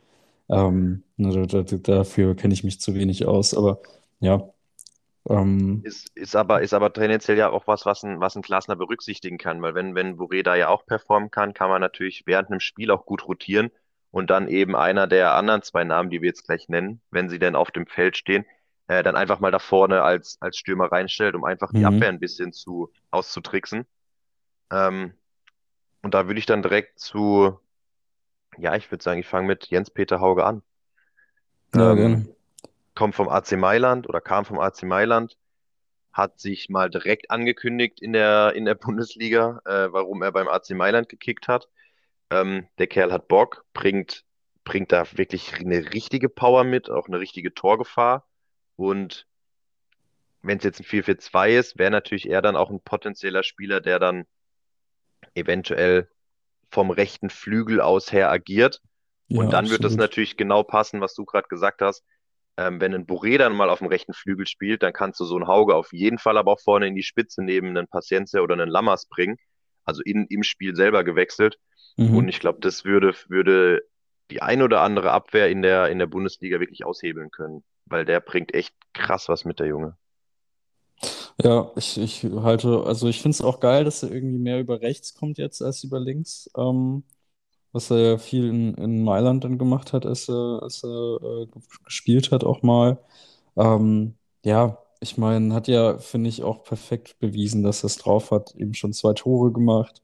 Ähm, 0.49 1.03
da, 1.17 1.63
dafür 1.63 2.35
kenne 2.35 2.53
ich 2.53 2.63
mich 2.63 2.79
zu 2.79 2.95
wenig 2.95 3.25
aus, 3.25 3.53
aber 3.53 3.81
ja, 4.21 4.53
ähm, 5.29 5.81
ist, 5.83 6.09
ist 6.15 6.35
aber, 6.35 6.61
ist 6.61 6.73
aber 6.73 6.93
tendenziell 6.93 7.37
ja 7.37 7.49
auch 7.49 7.67
was, 7.67 7.85
was 7.85 8.03
ein, 8.03 8.19
was 8.19 8.35
ein 8.35 8.41
Glasner 8.41 8.75
berücksichtigen 8.75 9.37
kann, 9.37 9.61
weil 9.61 9.75
wenn, 9.75 9.95
wenn 9.95 10.17
Boré 10.17 10.43
da 10.43 10.55
ja 10.55 10.69
auch 10.69 10.85
performen 10.85 11.31
kann, 11.31 11.53
kann 11.53 11.69
man 11.69 11.81
natürlich 11.81 12.23
während 12.25 12.49
einem 12.49 12.59
Spiel 12.59 12.91
auch 12.91 13.05
gut 13.05 13.27
rotieren 13.27 13.71
und 14.09 14.29
dann 14.29 14.47
eben 14.47 14.75
einer 14.75 15.07
der 15.07 15.33
anderen 15.35 15.61
zwei 15.61 15.83
Namen, 15.83 16.09
die 16.09 16.21
wir 16.21 16.29
jetzt 16.29 16.45
gleich 16.45 16.69
nennen, 16.69 17.01
wenn 17.11 17.29
sie 17.29 17.39
denn 17.39 17.55
auf 17.55 17.71
dem 17.71 17.87
Feld 17.87 18.17
stehen, 18.17 18.45
äh, 18.87 19.03
dann 19.03 19.15
einfach 19.15 19.39
mal 19.39 19.51
da 19.51 19.59
vorne 19.59 20.01
als, 20.03 20.37
als 20.41 20.57
Stürmer 20.57 20.91
reinstellt, 20.91 21.35
um 21.35 21.45
einfach 21.45 21.71
die 21.71 21.85
Abwehr 21.85 22.11
mhm. 22.11 22.17
ein 22.17 22.19
bisschen 22.19 22.51
zu 22.51 22.91
auszutricksen. 23.11 23.85
Ähm, 24.71 25.13
und 26.01 26.13
da 26.13 26.27
würde 26.27 26.39
ich 26.39 26.45
dann 26.45 26.61
direkt 26.63 26.99
zu, 26.99 27.59
ja, 28.57 28.75
ich 28.75 28.91
würde 28.91 29.03
sagen, 29.03 29.19
ich 29.19 29.27
fange 29.27 29.47
mit 29.47 29.67
Jens-Peter 29.67 30.19
Hauge 30.19 30.45
an. 30.45 30.63
Ja, 31.75 31.91
Ähm, 31.91 31.95
gerne. 31.95 32.35
Kommt 33.01 33.15
vom 33.15 33.29
AC 33.29 33.53
Mailand 33.53 34.07
oder 34.07 34.21
kam 34.21 34.45
vom 34.45 34.59
AC 34.59 34.83
Mailand, 34.83 35.35
hat 36.13 36.39
sich 36.39 36.69
mal 36.69 36.87
direkt 36.87 37.31
angekündigt 37.31 37.99
in 37.99 38.13
der, 38.13 38.53
in 38.53 38.63
der 38.63 38.75
Bundesliga, 38.85 39.59
äh, 39.65 39.91
warum 39.91 40.21
er 40.21 40.31
beim 40.31 40.47
AC 40.47 40.69
Mailand 40.75 41.09
gekickt 41.09 41.47
hat. 41.47 41.67
Ähm, 42.29 42.67
der 42.77 42.85
Kerl 42.85 43.11
hat 43.11 43.27
Bock, 43.27 43.65
bringt, 43.73 44.23
bringt 44.65 44.91
da 44.91 45.03
wirklich 45.17 45.55
eine 45.55 45.91
richtige 45.95 46.29
Power 46.29 46.63
mit, 46.63 46.91
auch 46.91 47.07
eine 47.07 47.19
richtige 47.19 47.55
Torgefahr. 47.55 48.27
Und 48.75 49.25
wenn 50.43 50.59
es 50.59 50.63
jetzt 50.63 50.81
ein 50.81 50.85
4-4-2 50.85 51.57
ist, 51.57 51.79
wäre 51.79 51.89
natürlich 51.89 52.29
er 52.29 52.43
dann 52.43 52.55
auch 52.55 52.69
ein 52.69 52.81
potenzieller 52.81 53.41
Spieler, 53.41 53.81
der 53.81 53.97
dann 53.97 54.27
eventuell 55.33 56.07
vom 56.69 56.91
rechten 56.91 57.31
Flügel 57.31 57.81
aus 57.81 58.11
her 58.11 58.29
agiert. 58.29 58.79
Ja, 59.27 59.41
Und 59.41 59.53
dann 59.53 59.71
wird 59.71 59.79
das 59.79 59.93
absolut. 59.93 59.99
natürlich 60.01 60.37
genau 60.37 60.61
passen, 60.61 61.01
was 61.01 61.15
du 61.15 61.25
gerade 61.25 61.47
gesagt 61.47 61.81
hast. 61.81 62.03
Ähm, 62.67 62.79
wenn 62.81 62.93
ein 62.93 63.07
Boré 63.07 63.37
dann 63.39 63.55
mal 63.55 63.69
auf 63.69 63.79
dem 63.79 63.87
rechten 63.87 64.13
Flügel 64.13 64.45
spielt, 64.47 64.83
dann 64.83 64.93
kannst 64.93 65.19
du 65.19 65.25
so 65.25 65.35
einen 65.35 65.47
Hauge 65.47 65.75
auf 65.75 65.93
jeden 65.93 66.19
Fall 66.19 66.37
aber 66.37 66.53
auch 66.53 66.59
vorne 66.61 66.87
in 66.87 66.95
die 66.95 67.03
Spitze 67.03 67.43
neben 67.43 67.69
einen 67.69 67.87
Paciencia 67.87 68.41
oder 68.41 68.53
einen 68.53 68.69
Lammers 68.69 69.07
bringen. 69.07 69.37
Also 69.85 70.01
in, 70.03 70.27
im 70.29 70.43
Spiel 70.43 70.75
selber 70.75 71.03
gewechselt. 71.03 71.57
Und 72.11 72.27
Mhm. 72.27 72.29
ich 72.29 72.39
glaube, 72.39 72.59
das 72.61 72.85
würde, 72.85 73.15
würde 73.29 73.81
die 74.31 74.41
ein 74.43 74.61
oder 74.61 74.81
andere 74.81 75.11
Abwehr 75.11 75.49
in 75.49 75.61
der, 75.63 75.89
in 75.89 75.99
der 75.99 76.07
Bundesliga 76.07 76.59
wirklich 76.59 76.85
aushebeln 76.85 77.31
können. 77.31 77.63
Weil 77.85 78.05
der 78.05 78.19
bringt 78.21 78.53
echt 78.53 78.75
krass 78.93 79.29
was 79.29 79.45
mit, 79.45 79.59
der 79.59 79.67
Junge. 79.67 79.97
Ja, 81.41 81.71
ich, 81.75 81.97
ich 81.97 82.23
halte, 82.23 82.83
also 82.85 83.07
ich 83.07 83.21
finde 83.21 83.35
es 83.35 83.41
auch 83.41 83.59
geil, 83.59 83.83
dass 83.83 84.03
er 84.03 84.11
irgendwie 84.11 84.37
mehr 84.37 84.59
über 84.59 84.81
rechts 84.81 85.13
kommt 85.13 85.37
jetzt 85.37 85.61
als 85.61 85.83
über 85.83 85.99
links. 85.99 86.49
Ähm, 86.55 87.03
was 87.71 87.91
er 87.91 87.97
ja 87.99 88.17
viel 88.17 88.49
in, 88.49 88.73
in 88.75 89.03
Mailand 89.03 89.43
dann 89.43 89.57
gemacht 89.57 89.93
hat, 89.93 90.05
als 90.05 90.29
er, 90.29 90.61
als 90.63 90.83
er 90.83 91.19
äh, 91.23 91.47
gespielt 91.85 92.31
hat 92.31 92.43
auch 92.43 92.61
mal. 92.63 92.99
Ähm, 93.57 94.15
ja, 94.43 94.77
ich 94.99 95.17
meine, 95.17 95.53
hat 95.53 95.67
ja, 95.67 95.97
finde 95.99 96.29
ich, 96.29 96.43
auch 96.43 96.63
perfekt 96.63 97.19
bewiesen, 97.19 97.63
dass 97.63 97.83
er 97.83 97.87
es 97.87 97.97
drauf 97.97 98.31
hat. 98.31 98.55
Eben 98.55 98.73
schon 98.73 98.93
zwei 98.93 99.13
Tore 99.13 99.51
gemacht. 99.51 100.01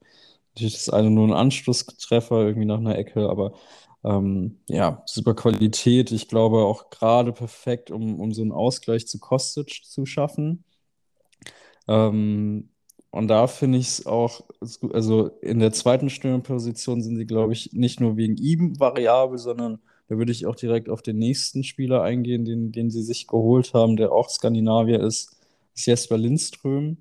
Natürlich 0.54 0.74
das 0.74 0.90
eine 0.90 1.10
nur 1.10 1.28
ein 1.28 1.32
Anschlusstreffer 1.34 2.42
irgendwie 2.42 2.66
nach 2.66 2.78
einer 2.78 2.96
Ecke, 2.98 3.28
aber 3.28 3.52
ähm, 4.04 4.58
ja, 4.68 5.02
super 5.06 5.34
Qualität. 5.34 6.12
Ich 6.12 6.28
glaube 6.28 6.58
auch 6.64 6.90
gerade 6.90 7.32
perfekt, 7.32 7.90
um, 7.90 8.20
um 8.20 8.32
so 8.32 8.42
einen 8.42 8.52
Ausgleich 8.52 9.06
zu 9.06 9.18
Kostic 9.20 9.82
zu 9.84 10.06
schaffen. 10.06 10.64
Ähm, 11.88 12.70
und 13.10 13.28
da 13.28 13.46
finde 13.46 13.78
ich 13.78 13.88
es 13.88 14.06
auch, 14.06 14.42
also 14.92 15.28
in 15.40 15.60
der 15.60 15.72
zweiten 15.72 16.10
Stürmerposition 16.10 17.02
sind 17.02 17.16
sie, 17.16 17.26
glaube 17.26 17.52
ich, 17.54 17.72
nicht 17.72 18.00
nur 18.00 18.16
wegen 18.16 18.36
ihm 18.36 18.78
variabel, 18.78 19.38
sondern 19.38 19.80
da 20.08 20.18
würde 20.18 20.32
ich 20.32 20.46
auch 20.46 20.56
direkt 20.56 20.88
auf 20.88 21.02
den 21.02 21.18
nächsten 21.18 21.64
Spieler 21.64 22.02
eingehen, 22.02 22.44
den, 22.44 22.72
den 22.72 22.90
sie 22.90 23.02
sich 23.02 23.26
geholt 23.26 23.74
haben, 23.74 23.96
der 23.96 24.12
auch 24.12 24.28
Skandinavier 24.28 25.00
ist, 25.00 25.36
ist 25.74 25.86
Jesper 25.86 26.18
Lindström, 26.18 26.98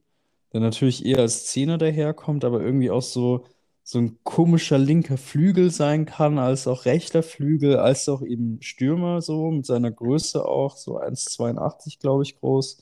der 0.53 0.61
natürlich 0.61 1.05
eher 1.05 1.19
als 1.19 1.45
Zehner 1.47 1.77
daherkommt, 1.77 2.45
aber 2.45 2.61
irgendwie 2.61 2.91
auch 2.91 3.01
so, 3.01 3.45
so 3.83 3.99
ein 3.99 4.17
komischer 4.23 4.77
linker 4.77 5.17
Flügel 5.17 5.71
sein 5.71 6.05
kann, 6.05 6.39
als 6.39 6.67
auch 6.67 6.85
rechter 6.85 7.23
Flügel, 7.23 7.77
als 7.77 8.09
auch 8.09 8.21
eben 8.21 8.61
Stürmer 8.61 9.21
so, 9.21 9.51
mit 9.51 9.65
seiner 9.65 9.91
Größe 9.91 10.45
auch, 10.45 10.77
so 10.77 10.99
1,82 10.99 11.99
glaube 11.99 12.23
ich, 12.23 12.39
groß. 12.39 12.77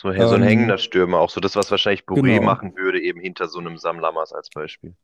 So, 0.00 0.10
so 0.26 0.34
ein 0.34 0.42
hängender 0.42 0.78
Ähm, 0.78 0.78
Stürmer, 0.78 1.18
auch 1.20 1.28
so 1.28 1.40
das, 1.40 1.56
was 1.56 1.70
wahrscheinlich 1.70 2.04
Boré 2.04 2.38
genau. 2.38 2.40
machen 2.40 2.74
würde, 2.74 3.02
eben 3.02 3.20
hinter 3.20 3.48
so 3.48 3.58
einem 3.58 3.76
Sam 3.76 4.00
Lammers 4.00 4.32
als 4.32 4.48
Beispiel. 4.50 4.94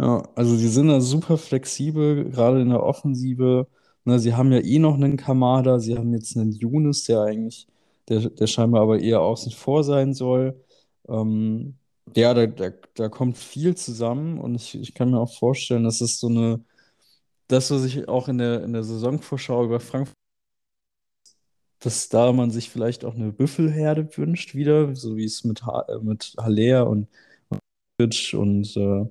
Ja, 0.00 0.28
also 0.34 0.56
die 0.56 0.68
sind 0.68 0.88
da 0.88 1.00
super 1.00 1.38
flexibel, 1.38 2.30
gerade 2.30 2.60
in 2.62 2.70
der 2.70 2.82
Offensive. 2.82 3.68
Ne, 4.04 4.18
sie 4.18 4.34
haben 4.34 4.50
ja 4.52 4.58
eh 4.60 4.78
noch 4.80 4.94
einen 4.94 5.16
Kamada, 5.16 5.78
sie 5.78 5.96
haben 5.96 6.12
jetzt 6.12 6.36
einen 6.36 6.50
Younes, 6.52 7.04
der 7.04 7.20
eigentlich, 7.22 7.68
der, 8.08 8.30
der 8.30 8.46
scheinbar 8.48 8.82
aber 8.82 8.98
eher 8.98 9.20
außen 9.20 9.52
vor 9.52 9.84
sein 9.84 10.12
soll. 10.14 10.60
Ähm, 11.08 11.78
ja, 12.16 12.34
da, 12.34 12.46
da, 12.46 12.70
da 12.94 13.08
kommt 13.08 13.38
viel 13.38 13.76
zusammen 13.76 14.38
und 14.40 14.56
ich, 14.56 14.74
ich 14.74 14.94
kann 14.94 15.10
mir 15.12 15.20
auch 15.20 15.32
vorstellen, 15.38 15.84
dass 15.84 16.00
es 16.00 16.18
so 16.18 16.28
eine, 16.28 16.64
das, 17.48 17.70
was 17.70 17.84
ich 17.84 18.08
auch 18.08 18.28
in 18.28 18.38
der, 18.38 18.64
in 18.64 18.72
der 18.74 18.84
Saisonvorschau 18.84 19.64
über 19.64 19.80
Frankfurt, 19.80 20.16
dass 21.82 22.08
da 22.08 22.32
man 22.32 22.50
sich 22.50 22.70
vielleicht 22.70 23.04
auch 23.04 23.14
eine 23.14 23.32
Büffelherde 23.32 24.08
wünscht 24.16 24.54
wieder, 24.54 24.94
so 24.96 25.16
wie 25.16 25.24
es 25.24 25.44
mit, 25.44 25.64
ha 25.66 25.84
äh, 25.88 25.98
mit 26.00 26.34
Haller 26.38 26.88
und 26.88 27.08
und, 28.34 28.76
äh, 28.76 29.06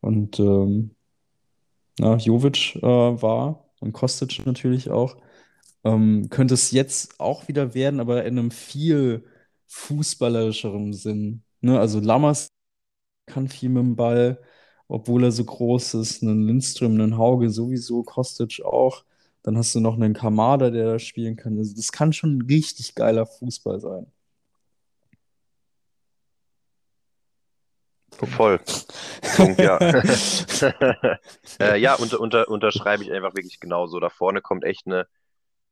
und 0.00 0.40
ähm, 0.40 0.96
ja, 1.98 2.16
Jovic 2.16 2.76
äh, 2.76 2.82
war 2.82 3.70
und 3.80 3.92
Kostic 3.92 4.46
natürlich 4.46 4.90
auch, 4.90 5.16
ähm, 5.84 6.28
könnte 6.30 6.54
es 6.54 6.70
jetzt 6.72 7.20
auch 7.20 7.48
wieder 7.48 7.74
werden, 7.74 8.00
aber 8.00 8.24
in 8.24 8.38
einem 8.38 8.50
viel 8.50 9.24
fußballerischeren 9.68 10.92
Sinn. 10.92 11.42
Ne? 11.60 11.78
Also 11.78 12.00
Lammers 12.00 12.48
kann 13.26 13.48
viel 13.48 13.70
mit 13.70 13.82
dem 13.82 13.96
Ball, 13.96 14.40
obwohl 14.88 15.24
er 15.24 15.32
so 15.32 15.44
groß 15.44 15.94
ist. 15.94 16.22
Einen 16.22 16.46
Lindström, 16.46 16.94
einen 16.94 17.18
Hauge 17.18 17.50
sowieso, 17.50 18.02
Kostic 18.02 18.62
auch. 18.64 19.04
Dann 19.42 19.56
hast 19.56 19.74
du 19.74 19.80
noch 19.80 19.94
einen 19.94 20.14
Kamada, 20.14 20.70
der 20.70 20.92
da 20.92 20.98
spielen 20.98 21.36
kann. 21.36 21.58
Also 21.58 21.74
das 21.74 21.92
kann 21.92 22.12
schon 22.12 22.38
ein 22.38 22.42
richtig 22.42 22.94
geiler 22.94 23.26
Fußball 23.26 23.80
sein. 23.80 24.06
Voll. 28.26 28.60
Punkt, 29.36 29.60
ja. 29.60 29.78
Äh, 31.58 31.78
ja, 31.78 31.94
unter, 31.94 32.20
unter, 32.20 32.48
unterschreibe 32.48 33.02
ich 33.02 33.12
einfach 33.12 33.34
wirklich 33.34 33.60
genauso. 33.60 34.00
Da 34.00 34.08
vorne 34.10 34.40
kommt 34.42 34.64
echt 34.64 34.86
eine, 34.86 35.06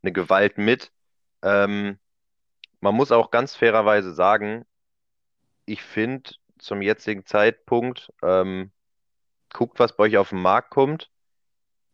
eine 0.02 0.12
Gewalt 0.12 0.58
mit. 0.58 0.92
Ähm, 1.42 1.98
man 2.80 2.94
muss 2.94 3.12
auch 3.12 3.30
ganz 3.30 3.54
fairerweise 3.54 4.14
sagen, 4.14 4.64
ich 5.66 5.82
finde 5.82 6.30
zum 6.58 6.82
jetzigen 6.82 7.24
Zeitpunkt, 7.26 8.12
ähm, 8.22 8.72
guckt, 9.52 9.78
was 9.78 9.96
bei 9.96 10.04
euch 10.04 10.16
auf 10.16 10.30
den 10.30 10.42
Markt 10.42 10.70
kommt. 10.70 11.10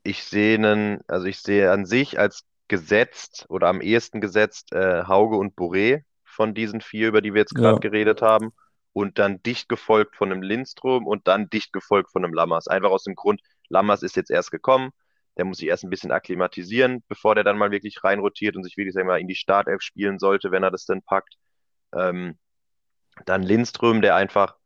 Ich 0.04 0.24
sehe 0.24 0.56
einen, 0.56 1.00
also 1.08 1.26
ich 1.26 1.40
sehe 1.40 1.72
an 1.72 1.86
sich 1.86 2.18
als 2.20 2.44
gesetzt 2.68 3.46
oder 3.50 3.68
am 3.68 3.82
ehesten 3.82 4.22
gesetzt 4.22 4.72
äh, 4.74 5.04
Hauge 5.06 5.36
und 5.38 5.56
Boré 5.56 6.04
von 6.24 6.54
diesen 6.54 6.82
vier, 6.82 7.08
über 7.08 7.22
die 7.22 7.34
wir 7.34 7.42
jetzt 7.42 7.54
gerade 7.56 7.78
Ja, 7.78 7.80
geredet 7.80 8.22
haben. 8.22 8.52
Und 8.94 9.18
dann 9.20 9.42
dicht 9.42 9.68
gefolgt 9.68 10.16
von 10.16 10.32
einem 10.32 10.42
Lindstrom 10.42 11.06
und 11.06 11.28
dann 11.28 11.50
dicht 11.50 11.72
gefolgt 11.74 12.12
von 12.12 12.24
einem 12.24 12.34
Lammers. 12.34 12.68
Einfach 12.68 12.90
aus 12.90 13.04
dem 13.04 13.16
Grund, 13.16 13.42
Lammers 13.68 14.02
ist 14.04 14.16
jetzt 14.16 14.30
erst 14.32 14.52
gekommen. 14.52 14.92
Der 15.38 15.44
muss 15.46 15.58
sich 15.58 15.68
erst 15.68 15.84
ein 15.84 15.90
bisschen 15.90 16.12
akklimatisieren, 16.12 17.04
bevor 17.08 17.36
der 17.36 17.44
dann 17.44 17.58
mal 17.58 17.72
wirklich 17.72 18.04
reinrotiert 18.04 18.56
und 18.56 18.64
sich 18.64 18.76
wirklich, 18.78 18.96
wir 18.96 19.04
mal, 19.04 19.20
in 19.20 19.28
die 19.28 19.36
Startelf 19.36 19.82
spielen 19.82 20.18
sollte, 20.20 20.52
wenn 20.52 20.64
er 20.64 20.72
das 20.72 20.86
denn 20.86 21.02
packt. 21.02 21.36
Ähm, 21.94 22.38
dann 23.26 23.42
Lindström, 23.42 24.02
der 24.02 24.16
einfach 24.16 24.56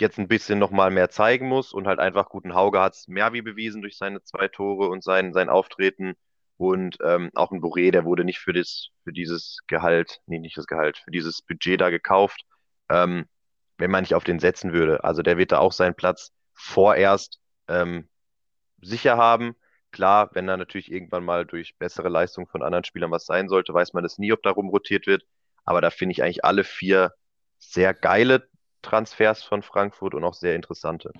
jetzt 0.00 0.18
ein 0.18 0.28
bisschen 0.28 0.58
nochmal 0.58 0.90
mehr 0.90 1.10
zeigen 1.10 1.48
muss 1.48 1.72
und 1.72 1.86
halt 1.86 1.98
einfach 1.98 2.28
guten 2.28 2.54
Hauge 2.54 2.80
hat 2.80 2.94
es 2.94 3.08
mehr 3.08 3.32
wie 3.32 3.42
bewiesen 3.42 3.82
durch 3.82 3.96
seine 3.96 4.22
zwei 4.22 4.48
Tore 4.48 4.88
und 4.88 5.02
sein, 5.02 5.32
sein 5.32 5.48
Auftreten. 5.48 6.14
Und 6.58 6.98
ähm, 7.02 7.30
auch 7.34 7.52
ein 7.52 7.60
Boré, 7.60 7.90
der 7.90 8.04
wurde 8.04 8.24
nicht 8.24 8.38
für 8.38 8.52
das, 8.54 8.88
für 9.04 9.12
dieses 9.12 9.58
Gehalt, 9.66 10.20
nee, 10.26 10.38
nicht 10.38 10.56
das 10.56 10.66
Gehalt, 10.66 10.98
für 10.98 11.10
dieses 11.10 11.42
Budget 11.42 11.80
da 11.80 11.90
gekauft, 11.90 12.42
ähm, 12.88 13.26
wenn 13.76 13.90
man 13.90 14.02
nicht 14.02 14.14
auf 14.14 14.24
den 14.24 14.38
setzen 14.38 14.72
würde. 14.72 15.04
Also 15.04 15.22
der 15.22 15.36
wird 15.36 15.52
da 15.52 15.58
auch 15.58 15.72
seinen 15.72 15.94
Platz 15.94 16.32
vorerst 16.54 17.40
ähm, 17.68 18.08
sicher 18.80 19.18
haben. 19.18 19.54
Klar, 19.92 20.30
wenn 20.32 20.46
da 20.46 20.56
natürlich 20.56 20.90
irgendwann 20.90 21.24
mal 21.24 21.44
durch 21.44 21.76
bessere 21.78 22.08
Leistung 22.08 22.46
von 22.46 22.62
anderen 22.62 22.84
Spielern 22.84 23.10
was 23.10 23.26
sein 23.26 23.48
sollte, 23.48 23.74
weiß 23.74 23.92
man 23.92 24.02
das 24.02 24.18
nie, 24.18 24.32
ob 24.32 24.42
da 24.42 24.50
rumrotiert 24.50 25.06
wird. 25.06 25.24
Aber 25.64 25.80
da 25.82 25.90
finde 25.90 26.12
ich 26.12 26.22
eigentlich 26.22 26.44
alle 26.44 26.64
vier 26.64 27.12
sehr 27.58 27.92
geile 27.92 28.48
Transfers 28.86 29.42
von 29.42 29.62
Frankfurt 29.62 30.14
und 30.14 30.24
auch 30.24 30.34
sehr 30.34 30.54
interessante. 30.56 31.12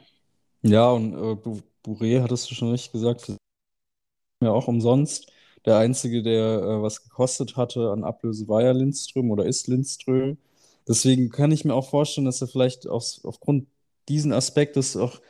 ja, 0.62 0.90
und 0.90 1.14
äh, 1.14 1.37
Bourré, 1.85 2.23
hattest 2.23 2.50
du 2.50 2.54
schon 2.54 2.70
richtig 2.70 2.92
gesagt, 2.92 3.32
ja 4.42 4.50
auch 4.50 4.68
umsonst. 4.68 5.32
Der 5.64 5.78
Einzige, 5.78 6.23
der 6.23 6.62
äh, 6.62 6.82
was 6.82 7.02
gekostet 7.02 7.56
hatte 7.56 7.90
an 7.90 8.04
Ablöse, 8.04 8.49
war 8.49 8.62
ja 8.62 8.73
Lindström 8.73 9.30
oder 9.30 9.46
ist 9.46 9.68
Lindström. 9.68 10.38
Deswegen 10.88 11.30
kann 11.30 11.52
ich 11.52 11.64
mir 11.64 11.75
auch 11.75 11.90
vorstellen, 11.90 12.26
dass 12.26 12.40
er 12.42 12.49
vielleicht 12.49 12.87
aus, 12.88 13.20
aufgrund 13.25 13.68
diesen 14.08 14.32
Aspekt, 14.32 14.76
dass 14.76 14.96
auch 14.96 15.20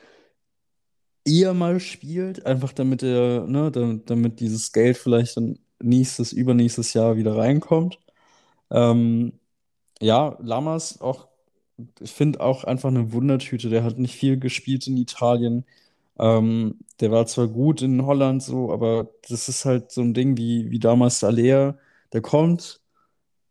eher 1.25 1.55
mal 1.55 1.81
spielt, 1.81 2.47
einfach 2.47 2.73
damit 2.73 3.03
er, 3.03 3.47
ne, 3.47 3.71
damit, 3.71 4.11
damit 4.11 4.41
dieses 4.41 4.73
Geld 4.73 4.97
vielleicht 4.97 5.37
dann 5.37 5.59
nächstes, 5.81 6.33
übernächstes 6.33 6.95
Jahr 6.95 7.17
wieder 7.17 7.37
reinkommt. 7.37 7.99
Ähm, 8.71 9.41
ja, 10.01 10.39
Lamas 10.43 11.01
auch, 11.01 11.29
ich 12.01 12.13
finde 12.13 12.41
auch 12.41 12.65
einfach 12.65 12.89
eine 12.89 13.13
Wundertüte. 13.13 13.69
Der 13.69 13.85
hat 13.85 13.99
nicht 13.99 14.15
viel 14.17 14.39
gespielt 14.39 14.87
in 14.87 14.97
Italien. 14.97 15.65
Ähm, 16.19 16.79
der 17.01 17.11
war 17.11 17.27
zwar 17.27 17.49
gut 17.49 17.83
in 17.83 18.07
Holland 18.07 18.43
so, 18.43 18.73
aber 18.73 19.11
das 19.29 19.49
ist 19.49 19.65
halt 19.65 19.91
so 19.93 20.01
ein 20.03 20.15
Ding 20.15 20.37
wie, 20.39 20.71
wie 20.71 20.79
damals 20.79 21.23
Alea. 21.25 21.77
Der 22.13 22.23
kommt 22.23 22.81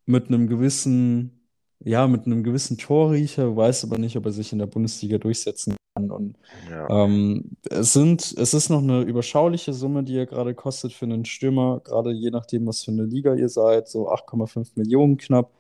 mit 0.06 0.28
einem 0.28 0.48
gewissen, 0.48 1.48
ja, 1.80 2.08
mit 2.08 2.26
einem 2.26 2.44
gewissen 2.44 2.78
Torriecher, 2.78 3.56
weiß 3.56 3.86
aber 3.86 3.98
nicht, 4.00 4.18
ob 4.18 4.26
er 4.26 4.32
sich 4.32 4.52
in 4.52 4.60
der 4.60 4.68
Bundesliga 4.68 5.18
durchsetzen 5.18 5.76
kann. 5.96 6.12
Und 6.12 6.38
Ja. 6.70 6.90
ähm, 6.90 7.52
es 7.70 7.94
sind, 7.94 8.34
es 8.38 8.54
ist 8.54 8.70
noch 8.70 8.82
eine 8.82 9.02
überschauliche 9.02 9.74
Summe, 9.74 10.04
die 10.04 10.18
er 10.18 10.26
gerade 10.26 10.56
kostet 10.56 10.94
für 10.94 11.06
einen 11.06 11.26
Stürmer, 11.26 11.82
gerade 11.84 12.12
je 12.12 12.32
nachdem, 12.32 12.68
was 12.68 12.84
für 12.84 12.92
eine 12.92 13.06
Liga 13.06 13.36
ihr 13.36 13.50
seid, 13.50 13.88
so 13.90 14.10
8,5 14.10 14.72
Millionen 14.76 15.18
knapp, 15.18 15.52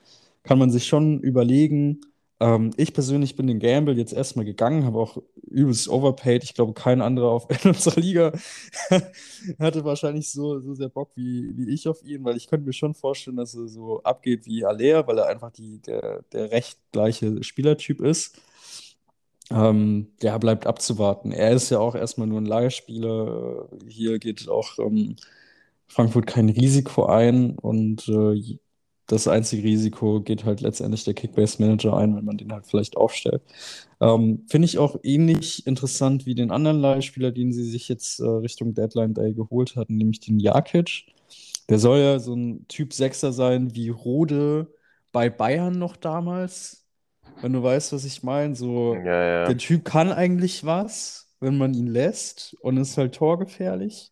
kann 0.43 0.59
man 0.59 0.71
sich 0.71 0.85
schon 0.87 1.19
überlegen. 1.21 2.01
Ähm, 2.39 2.71
ich 2.75 2.93
persönlich 2.93 3.35
bin 3.35 3.47
den 3.47 3.59
Gamble 3.59 3.95
jetzt 3.95 4.13
erstmal 4.13 4.45
gegangen, 4.45 4.85
habe 4.85 4.99
auch 4.99 5.21
übelst 5.43 5.87
overpaid. 5.87 6.43
Ich 6.43 6.53
glaube, 6.53 6.73
kein 6.73 7.01
anderer 7.01 7.29
auf 7.29 7.47
in 7.63 7.71
unserer 7.71 7.99
Liga 7.99 8.33
hatte 9.59 9.85
wahrscheinlich 9.85 10.29
so, 10.31 10.59
so 10.59 10.73
sehr 10.73 10.89
Bock 10.89 11.11
wie, 11.15 11.55
wie 11.57 11.69
ich 11.73 11.87
auf 11.87 12.03
ihn, 12.03 12.25
weil 12.25 12.35
ich 12.37 12.47
könnte 12.47 12.65
mir 12.65 12.73
schon 12.73 12.93
vorstellen, 12.93 13.37
dass 13.37 13.55
er 13.55 13.67
so 13.67 14.03
abgeht 14.03 14.45
wie 14.45 14.65
Aller, 14.65 15.07
weil 15.07 15.17
er 15.17 15.27
einfach 15.27 15.51
die, 15.51 15.79
der, 15.81 16.23
der 16.33 16.51
recht 16.51 16.79
gleiche 16.91 17.43
Spielertyp 17.43 18.01
ist. 18.01 18.37
Ähm, 19.51 20.07
ja, 20.21 20.37
bleibt 20.37 20.65
abzuwarten. 20.67 21.31
Er 21.31 21.51
ist 21.51 21.69
ja 21.69 21.79
auch 21.79 21.95
erstmal 21.95 22.27
nur 22.27 22.41
ein 22.41 22.45
Leihspieler. 22.45 23.69
Hier 23.87 24.19
geht 24.19 24.49
auch 24.49 24.79
ähm, 24.79 25.17
Frankfurt 25.87 26.27
kein 26.27 26.49
Risiko 26.49 27.05
ein 27.05 27.57
und 27.57 28.07
äh, 28.09 28.57
das 29.07 29.27
einzige 29.27 29.63
Risiko 29.63 30.21
geht 30.21 30.45
halt 30.45 30.61
letztendlich 30.61 31.03
der 31.03 31.13
Kickbase-Manager 31.13 31.95
ein, 31.95 32.15
wenn 32.15 32.25
man 32.25 32.37
den 32.37 32.51
halt 32.51 32.65
vielleicht 32.65 32.97
aufstellt. 32.97 33.41
Ähm, 34.01 34.45
Finde 34.49 34.65
ich 34.65 34.77
auch 34.79 34.97
ähnlich 35.03 35.65
interessant 35.67 36.25
wie 36.25 36.35
den 36.35 36.51
anderen 36.51 36.79
Leihspieler, 36.79 37.31
den 37.31 37.51
sie 37.53 37.63
sich 37.63 37.87
jetzt 37.87 38.19
äh, 38.19 38.25
Richtung 38.25 38.73
Deadline 38.73 39.13
Day 39.13 39.33
geholt 39.33 39.75
hatten, 39.75 39.97
nämlich 39.97 40.19
den 40.21 40.39
Jakic. 40.39 41.05
Der 41.69 41.79
soll 41.79 41.99
ja 41.99 42.19
so 42.19 42.35
ein 42.35 42.67
Typ 42.67 42.93
Sechser 42.93 43.31
sein 43.33 43.75
wie 43.75 43.89
Rode 43.89 44.67
bei 45.11 45.29
Bayern 45.29 45.77
noch 45.77 45.95
damals 45.95 46.85
wenn 47.41 47.53
du 47.53 47.61
weißt, 47.63 47.93
was 47.93 48.05
ich 48.05 48.23
meine. 48.23 48.55
So, 48.55 48.95
Ja, 48.95 49.23
ja. 49.25 49.45
der 49.45 49.57
Typ 49.57 49.85
kann 49.85 50.11
eigentlich 50.11 50.65
was, 50.65 51.29
wenn 51.39 51.57
man 51.57 51.73
ihn 51.73 51.87
lässt 51.87 52.55
und 52.61 52.77
ist 52.77 52.97
halt 52.97 53.15
torgefährlich. 53.15 54.11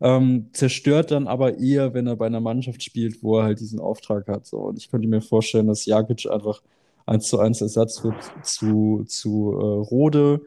Ähm, 0.00 0.50
zerstört 0.52 1.10
dann 1.10 1.26
aber 1.28 1.58
eher, 1.58 1.94
wenn 1.94 2.06
er 2.06 2.16
bei 2.16 2.26
einer 2.26 2.40
Mannschaft 2.40 2.82
spielt, 2.82 3.22
wo 3.22 3.38
er 3.38 3.44
halt 3.44 3.60
diesen 3.60 3.80
Auftrag 3.80 4.28
hat. 4.28 4.46
So. 4.46 4.58
Und 4.58 4.78
ich 4.78 4.90
könnte 4.90 5.08
mir 5.08 5.22
vorstellen, 5.22 5.68
dass 5.68 5.86
Jakic 5.86 6.26
einfach 6.30 6.62
eins 7.06 7.28
zu 7.28 7.38
eins 7.38 7.60
Ersatz 7.62 8.04
wird 8.04 8.16
zu, 8.44 9.04
zu 9.06 9.52
äh, 9.52 9.64
Rode, 9.88 10.42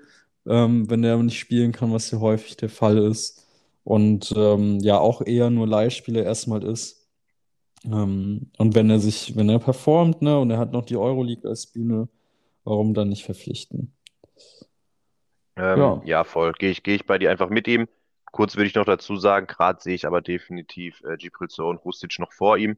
ähm, 0.48 0.89
wenn 0.89 1.01
der 1.01 1.18
nicht 1.18 1.39
spielen 1.39 1.72
kann, 1.72 1.91
was 1.94 2.12
ja 2.12 2.20
häufig 2.20 2.58
der 2.58 2.70
Fall 2.70 2.98
ist. 2.98 3.48
Und 3.84 4.34
ähm, 4.36 4.79
ja, 4.82 5.00
auch 5.00 5.22
eher 5.25 5.50
nur 5.50 5.68
Leihspieler 5.68 6.24
erstmal 6.24 6.63
ist. 6.63 7.08
Ähm, 7.86 8.51
und 8.58 8.75
wenn 8.75 8.89
er 8.89 9.00
sich, 9.00 9.36
wenn 9.36 9.50
er 9.50 9.60
performt, 9.60 10.22
ne, 10.22 10.39
und 10.39 10.51
er 10.51 10.58
hat 10.60 10.72
noch 10.74 10.86
die 10.86 10.98
Euroleague 10.98 11.50
als 11.50 11.68
Bühne, 11.68 12.10
warum 12.63 12.94
dann 12.94 13.10
nicht 13.10 13.25
verpflichten? 13.25 13.94
Ähm, 15.56 15.75
Ja, 15.75 16.01
ja, 16.06 16.24
voll. 16.24 16.53
Gehe 16.53 16.72
ich, 16.72 16.84
geh 16.84 16.96
ich 16.96 17.06
bei 17.06 17.18
dir 17.18 17.32
einfach 17.32 17.50
mit 17.50 17.68
ihm. 17.68 17.88
Kurz 18.31 18.55
würde 18.55 18.67
ich 18.67 18.75
noch 18.75 18.86
dazu 18.86 19.15
sagen, 19.15 19.48
gerade 19.48 19.81
sehe 19.81 19.95
ich 19.95 20.05
aber 20.05 20.21
definitiv 20.21 21.01
äh, 21.03 21.17
Giprilzo 21.17 21.69
und 21.69 21.77
Rustic 21.77 22.19
noch 22.19 22.31
vor 22.31 22.57
ihm. 22.57 22.77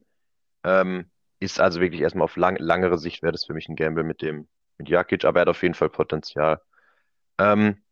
Ähm, 0.64 1.10
ist 1.40 1.60
also 1.60 1.80
wirklich 1.80 2.00
erstmal 2.00 2.24
auf 2.24 2.36
lang, 2.36 2.56
langere 2.56 2.98
Sicht 2.98 3.22
wäre 3.22 3.32
das 3.32 3.44
für 3.44 3.54
mich 3.54 3.68
ein 3.68 3.76
Gamble 3.76 4.04
mit 4.04 4.22
dem, 4.22 4.48
mit 4.78 4.88
Jakic, 4.88 5.24
aber 5.24 5.40
er 5.40 5.42
hat 5.42 5.48
auf 5.48 5.62
jeden 5.62 5.74
Fall 5.74 5.90
Potenzial. 5.90 6.60
Ähm, 7.38 7.82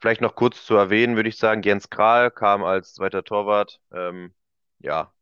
vielleicht 0.00 0.20
noch 0.20 0.34
kurz 0.34 0.64
zu 0.64 0.74
erwähnen, 0.74 1.16
würde 1.16 1.28
ich 1.28 1.36
sagen, 1.36 1.62
Jens 1.62 1.90
Kral 1.90 2.30
kam 2.30 2.64
als 2.64 2.94
zweiter 2.94 3.22
Torwart. 3.22 3.80
Ähm, 3.92 4.34
ja, 4.80 5.12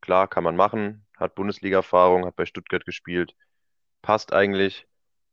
klar, 0.00 0.28
kann 0.28 0.44
man 0.44 0.56
machen. 0.56 1.06
Hat 1.16 1.34
Bundesliga-Erfahrung, 1.36 2.26
hat 2.26 2.36
bei 2.36 2.46
Stuttgart 2.46 2.84
gespielt. 2.84 3.34
Passt 4.02 4.32
eigentlich. 4.32 4.86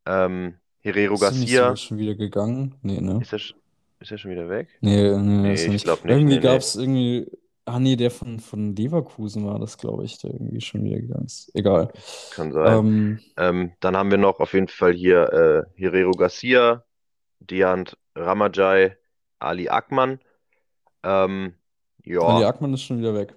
Ähm, 0.06 0.60
Herrero 0.82 1.15
ist 1.15 1.21
er 1.21 1.30
Garcia, 1.32 1.75
schon 1.75 1.97
wieder 1.97 2.15
gegangen? 2.15 2.75
Nee, 2.82 3.01
ne? 3.01 3.19
ist 3.21 3.34
er, 3.34 3.39
ist 4.01 4.11
er 4.11 4.17
schon 4.17 4.31
wieder 4.31 4.49
weg? 4.49 4.69
Nee, 4.79 5.15
nee, 5.17 5.53
Nee, 5.53 5.65
ich 5.67 5.83
glaube 5.83 6.07
nicht. 6.07 6.27
Irgendwie 6.27 6.27
Nee, 6.27 6.39
gab 6.39 6.59
nee. 6.59 6.61
es 6.61 6.75
irgendwie, 6.75 7.27
ah 7.65 7.79
nee, 7.79 7.95
der 7.95 8.11
von, 8.11 8.39
von 8.39 8.75
Leverkusen 8.75 9.45
war 9.45 9.59
das, 9.59 9.77
glaube 9.77 10.05
ich, 10.05 10.17
der 10.19 10.31
irgendwie 10.31 10.61
schon 10.61 10.83
wieder 10.83 10.99
gegangen 10.99 11.25
ist. 11.25 11.51
Egal. 11.55 11.91
Kann 12.29 12.51
sein. 12.51 12.83
Ähm, 12.83 13.19
Ähm, 13.37 13.73
dann 13.81 13.97
haben 13.97 14.11
wir 14.11 14.17
noch 14.17 14.39
auf 14.39 14.53
jeden 14.53 14.67
Fall 14.67 14.93
hier 14.93 15.33
äh, 15.77 15.81
Herrero 15.81 16.11
Garcia, 16.11 16.85
Diant 17.39 17.97
Ramajai, 18.15 18.97
Ali 19.39 19.69
Akman. 19.69 20.19
Ähm, 21.03 21.55
Ali 22.19 22.43
ja, 22.43 22.45
Akman 22.45 22.73
ist 22.73 22.83
schon 22.83 22.99
wieder 22.99 23.13
weg. 23.15 23.35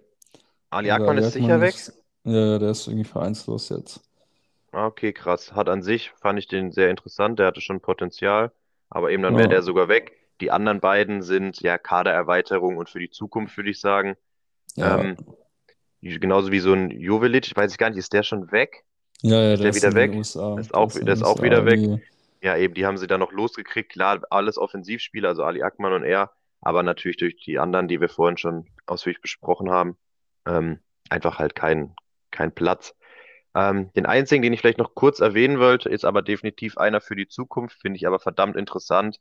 Ali 0.70 0.90
Akman 0.90 1.16
Ali 1.16 1.18
ist 1.18 1.32
sicher 1.32 1.60
weg. 1.60 1.76
ja, 2.24 2.58
der 2.58 2.70
ist 2.70 2.86
irgendwie 2.86 3.04
vereinslos 3.04 3.68
jetzt. 3.70 4.00
Ah, 4.72 4.86
Okay, 4.88 5.12
krass. 5.12 5.52
Hat 5.54 5.68
an 5.68 5.82
sich, 5.82 6.10
fand 6.10 6.38
ich 6.38 6.46
den 6.48 6.72
sehr 6.72 6.90
interessant. 6.90 7.38
Der 7.38 7.46
hatte 7.46 7.60
schon 7.60 7.80
Potenzial, 7.80 8.52
aber 8.90 9.10
eben 9.10 9.22
dann 9.22 9.36
wäre 9.36 9.48
Ja, 9.48 9.48
der 9.48 9.62
sogar 9.62 9.88
weg. 9.88 10.12
Die 10.40 10.50
anderen 10.50 10.80
beiden 10.80 11.22
sind 11.22 11.60
ja 11.60 11.78
Kadererweiterung 11.78 12.76
und 12.76 12.88
für 12.90 13.00
die 13.00 13.10
Zukunft, 13.10 13.56
würde 13.56 13.70
ich 13.70 13.80
sagen. 13.80 14.16
ja, 14.76 14.98
Ähm, 14.98 15.16
genauso 16.02 16.52
wie 16.52 16.60
so 16.60 16.72
ein 16.72 16.90
Jovelic, 16.90 17.56
weiß 17.56 17.72
ich 17.72 17.78
gar 17.78 17.90
nicht, 17.90 17.98
ist 17.98 18.12
der 18.12 18.22
schon 18.22 18.52
weg? 18.52 18.84
ja, 19.22 19.40
ja, 19.42 19.56
Ist 19.56 19.64
der 19.64 19.66
der 19.66 19.70
ist 19.70 19.82
wieder 19.82 19.94
den 19.94 19.96
weg? 19.96 20.10
USA. 20.10 20.56
Ist 20.56 20.74
Der 20.76 20.84
auch, 20.84 20.86
ist 20.86 20.96
in 20.96 21.06
der 21.06 21.14
ist 21.14 21.22
auch 21.24 21.42
wieder 21.42 21.64
weg. 21.66 21.90
Ja, 22.42 22.56
eben, 22.56 22.74
die 22.74 22.86
haben 22.86 22.98
sie 22.98 23.06
dann 23.06 23.20
noch 23.20 23.32
losgekriegt. 23.32 23.92
Klar, 23.92 24.22
alles 24.30 24.58
Offensivspieler, 24.58 25.30
also 25.30 25.44
Ali 25.44 25.62
Akman 25.62 25.92
und 25.94 26.04
er, 26.04 26.32
aber 26.60 26.82
natürlich 26.82 27.16
durch 27.16 27.36
die 27.36 27.58
anderen, 27.58 27.88
die 27.88 28.00
wir 28.00 28.08
vorhin 28.08 28.36
schon 28.38 28.66
ausführlich 28.86 29.22
besprochen 29.22 29.70
haben, 29.70 29.96
ähm, 30.46 30.80
einfach 31.10 31.38
halt 31.38 31.54
kein, 31.54 31.94
kein 32.30 32.54
Platz. 32.54 32.94
Ähm, 33.54 33.92
den 33.94 34.06
einzigen, 34.06 34.42
den 34.42 34.52
ich 34.52 34.60
vielleicht 34.60 34.78
noch 34.78 34.94
kurz 34.94 35.20
erwähnen 35.20 35.60
wollte, 35.60 35.88
ist 35.88 36.04
aber 36.04 36.22
definitiv 36.22 36.76
einer 36.78 37.00
für 37.00 37.16
die 37.16 37.28
Zukunft, 37.28 37.80
finde 37.80 37.96
ich 37.98 38.06
aber 38.06 38.18
verdammt 38.18 38.56
interessant, 38.56 39.18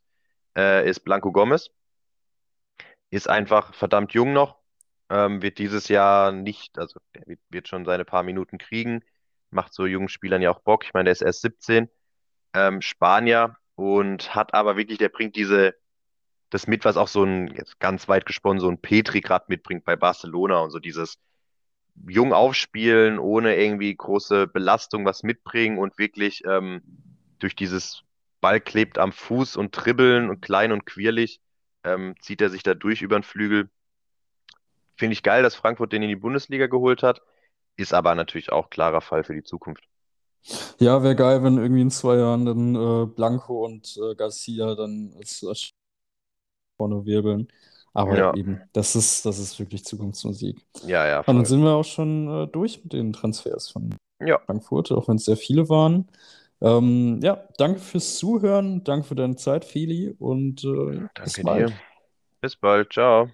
äh, 0.56 0.88
ist 0.88 1.00
Blanco 1.00 1.32
Gomez. 1.32 1.70
Ist 3.10 3.28
einfach 3.28 3.74
verdammt 3.74 4.12
jung 4.12 4.32
noch, 4.32 4.58
ähm, 5.10 5.42
wird 5.42 5.58
dieses 5.58 5.88
Jahr 5.88 6.32
nicht, 6.32 6.78
also 6.78 7.00
der 7.14 7.36
wird, 7.50 7.68
schon 7.68 7.84
seine 7.84 8.04
paar 8.04 8.22
Minuten 8.22 8.58
kriegen, 8.58 9.02
macht 9.50 9.72
so 9.72 9.86
jungen 9.86 10.08
Spielern 10.08 10.42
ja 10.42 10.50
auch 10.50 10.60
Bock. 10.60 10.84
Ich 10.84 10.94
meine, 10.94 11.04
der 11.04 11.12
ist 11.12 11.22
erst 11.22 11.42
17 11.42 11.88
ähm, 12.54 12.80
Spanier 12.82 13.56
und 13.76 14.34
hat 14.34 14.54
aber 14.54 14.76
wirklich, 14.76 14.98
der 14.98 15.08
bringt 15.10 15.36
diese, 15.36 15.74
das 16.50 16.66
mit, 16.66 16.84
was 16.84 16.96
auch 16.96 17.08
so 17.08 17.24
ein, 17.24 17.48
jetzt 17.54 17.78
ganz 17.80 18.08
weit 18.08 18.26
gesponnen, 18.26 18.60
so 18.60 18.68
ein 18.68 18.80
Petri 18.80 19.20
gerade 19.20 19.46
mitbringt 19.48 19.84
bei 19.84 19.96
Barcelona 19.96 20.58
und 20.60 20.70
so 20.70 20.78
dieses 20.78 21.18
jung 22.08 22.32
aufspielen, 22.32 23.18
ohne 23.18 23.56
irgendwie 23.56 23.94
große 23.94 24.46
Belastung 24.48 25.04
was 25.04 25.22
mitbringen 25.22 25.78
und 25.78 25.98
wirklich 25.98 26.42
ähm, 26.44 26.82
durch 27.38 27.54
dieses 27.54 28.02
Ball 28.44 28.60
klebt 28.60 28.98
am 28.98 29.12
Fuß 29.12 29.56
und 29.56 29.72
dribbeln 29.72 30.30
und 30.30 30.42
klein 30.42 30.72
und 30.72 30.86
quirlig, 30.86 31.40
ähm, 31.84 32.14
zieht 32.20 32.42
er 32.42 32.50
sich 32.50 32.62
da 32.62 32.74
durch 32.74 33.02
über 33.02 33.18
den 33.18 33.24
Flügel. 33.24 33.70
Finde 34.96 35.12
ich 35.12 35.22
geil, 35.22 35.44
dass 35.44 35.54
Frankfurt 35.54 35.92
den 35.92 36.02
in 36.02 36.08
die 36.08 36.16
Bundesliga 36.16 36.66
geholt 36.66 37.04
hat, 37.04 37.22
ist 37.76 37.94
aber 37.94 38.14
natürlich 38.16 38.52
auch 38.52 38.70
klarer 38.70 39.00
Fall 39.02 39.24
für 39.24 39.34
die 39.34 39.44
Zukunft. 39.44 39.84
Ja, 40.78 41.02
wäre 41.02 41.16
geil, 41.16 41.42
wenn 41.42 41.58
irgendwie 41.58 41.82
in 41.82 41.90
zwei 41.90 42.16
Jahren 42.16 42.44
dann 42.46 42.74
äh, 42.74 43.06
Blanco 43.06 43.64
und 43.64 43.96
äh, 43.96 44.14
Garcia 44.14 44.74
dann 44.74 45.12
als, 45.18 45.42
als 45.44 45.70
vorne 46.76 47.04
wirbeln. 47.04 47.48
Aber 47.92 48.18
Ja, 48.18 48.34
eben, 48.34 48.68
das 48.72 48.96
ist, 48.96 49.24
das 49.24 49.38
ist 49.38 49.58
wirklich 49.58 49.84
Zukunftsmusik. 49.84 50.64
ja, 50.82 51.06
ja, 51.06 51.24
Und 51.26 51.36
dann 51.36 51.44
sind 51.44 51.62
wir 51.62 51.72
auch 51.74 51.84
schon 51.84 52.28
äh, 52.28 52.48
durch 52.48 52.82
mit 52.82 52.92
den 52.92 53.12
Transfers 53.12 53.70
von 53.70 53.94
Ja, 54.20 54.40
Frankfurt, 54.46 54.92
auch 54.92 55.08
wenn 55.08 55.16
es 55.16 55.26
sehr 55.26 55.36
viele 55.36 55.68
waren. 55.68 56.08
Ähm, 56.60 57.20
ja, 57.22 57.46
danke 57.58 57.80
fürs 57.80 58.16
Zuhören, 58.16 58.84
danke 58.84 59.06
für 59.08 59.14
deine 59.14 59.36
Zeit, 59.36 59.64
Feli, 59.64 60.14
und 60.18 60.64
äh, 60.64 60.96
ja, 60.96 61.10
bis 61.22 61.34
danke 61.34 61.42
bald. 61.42 61.70
dir. 61.70 61.76
Bis 62.40 62.56
bald. 62.56 62.92
Ciao. 62.92 63.30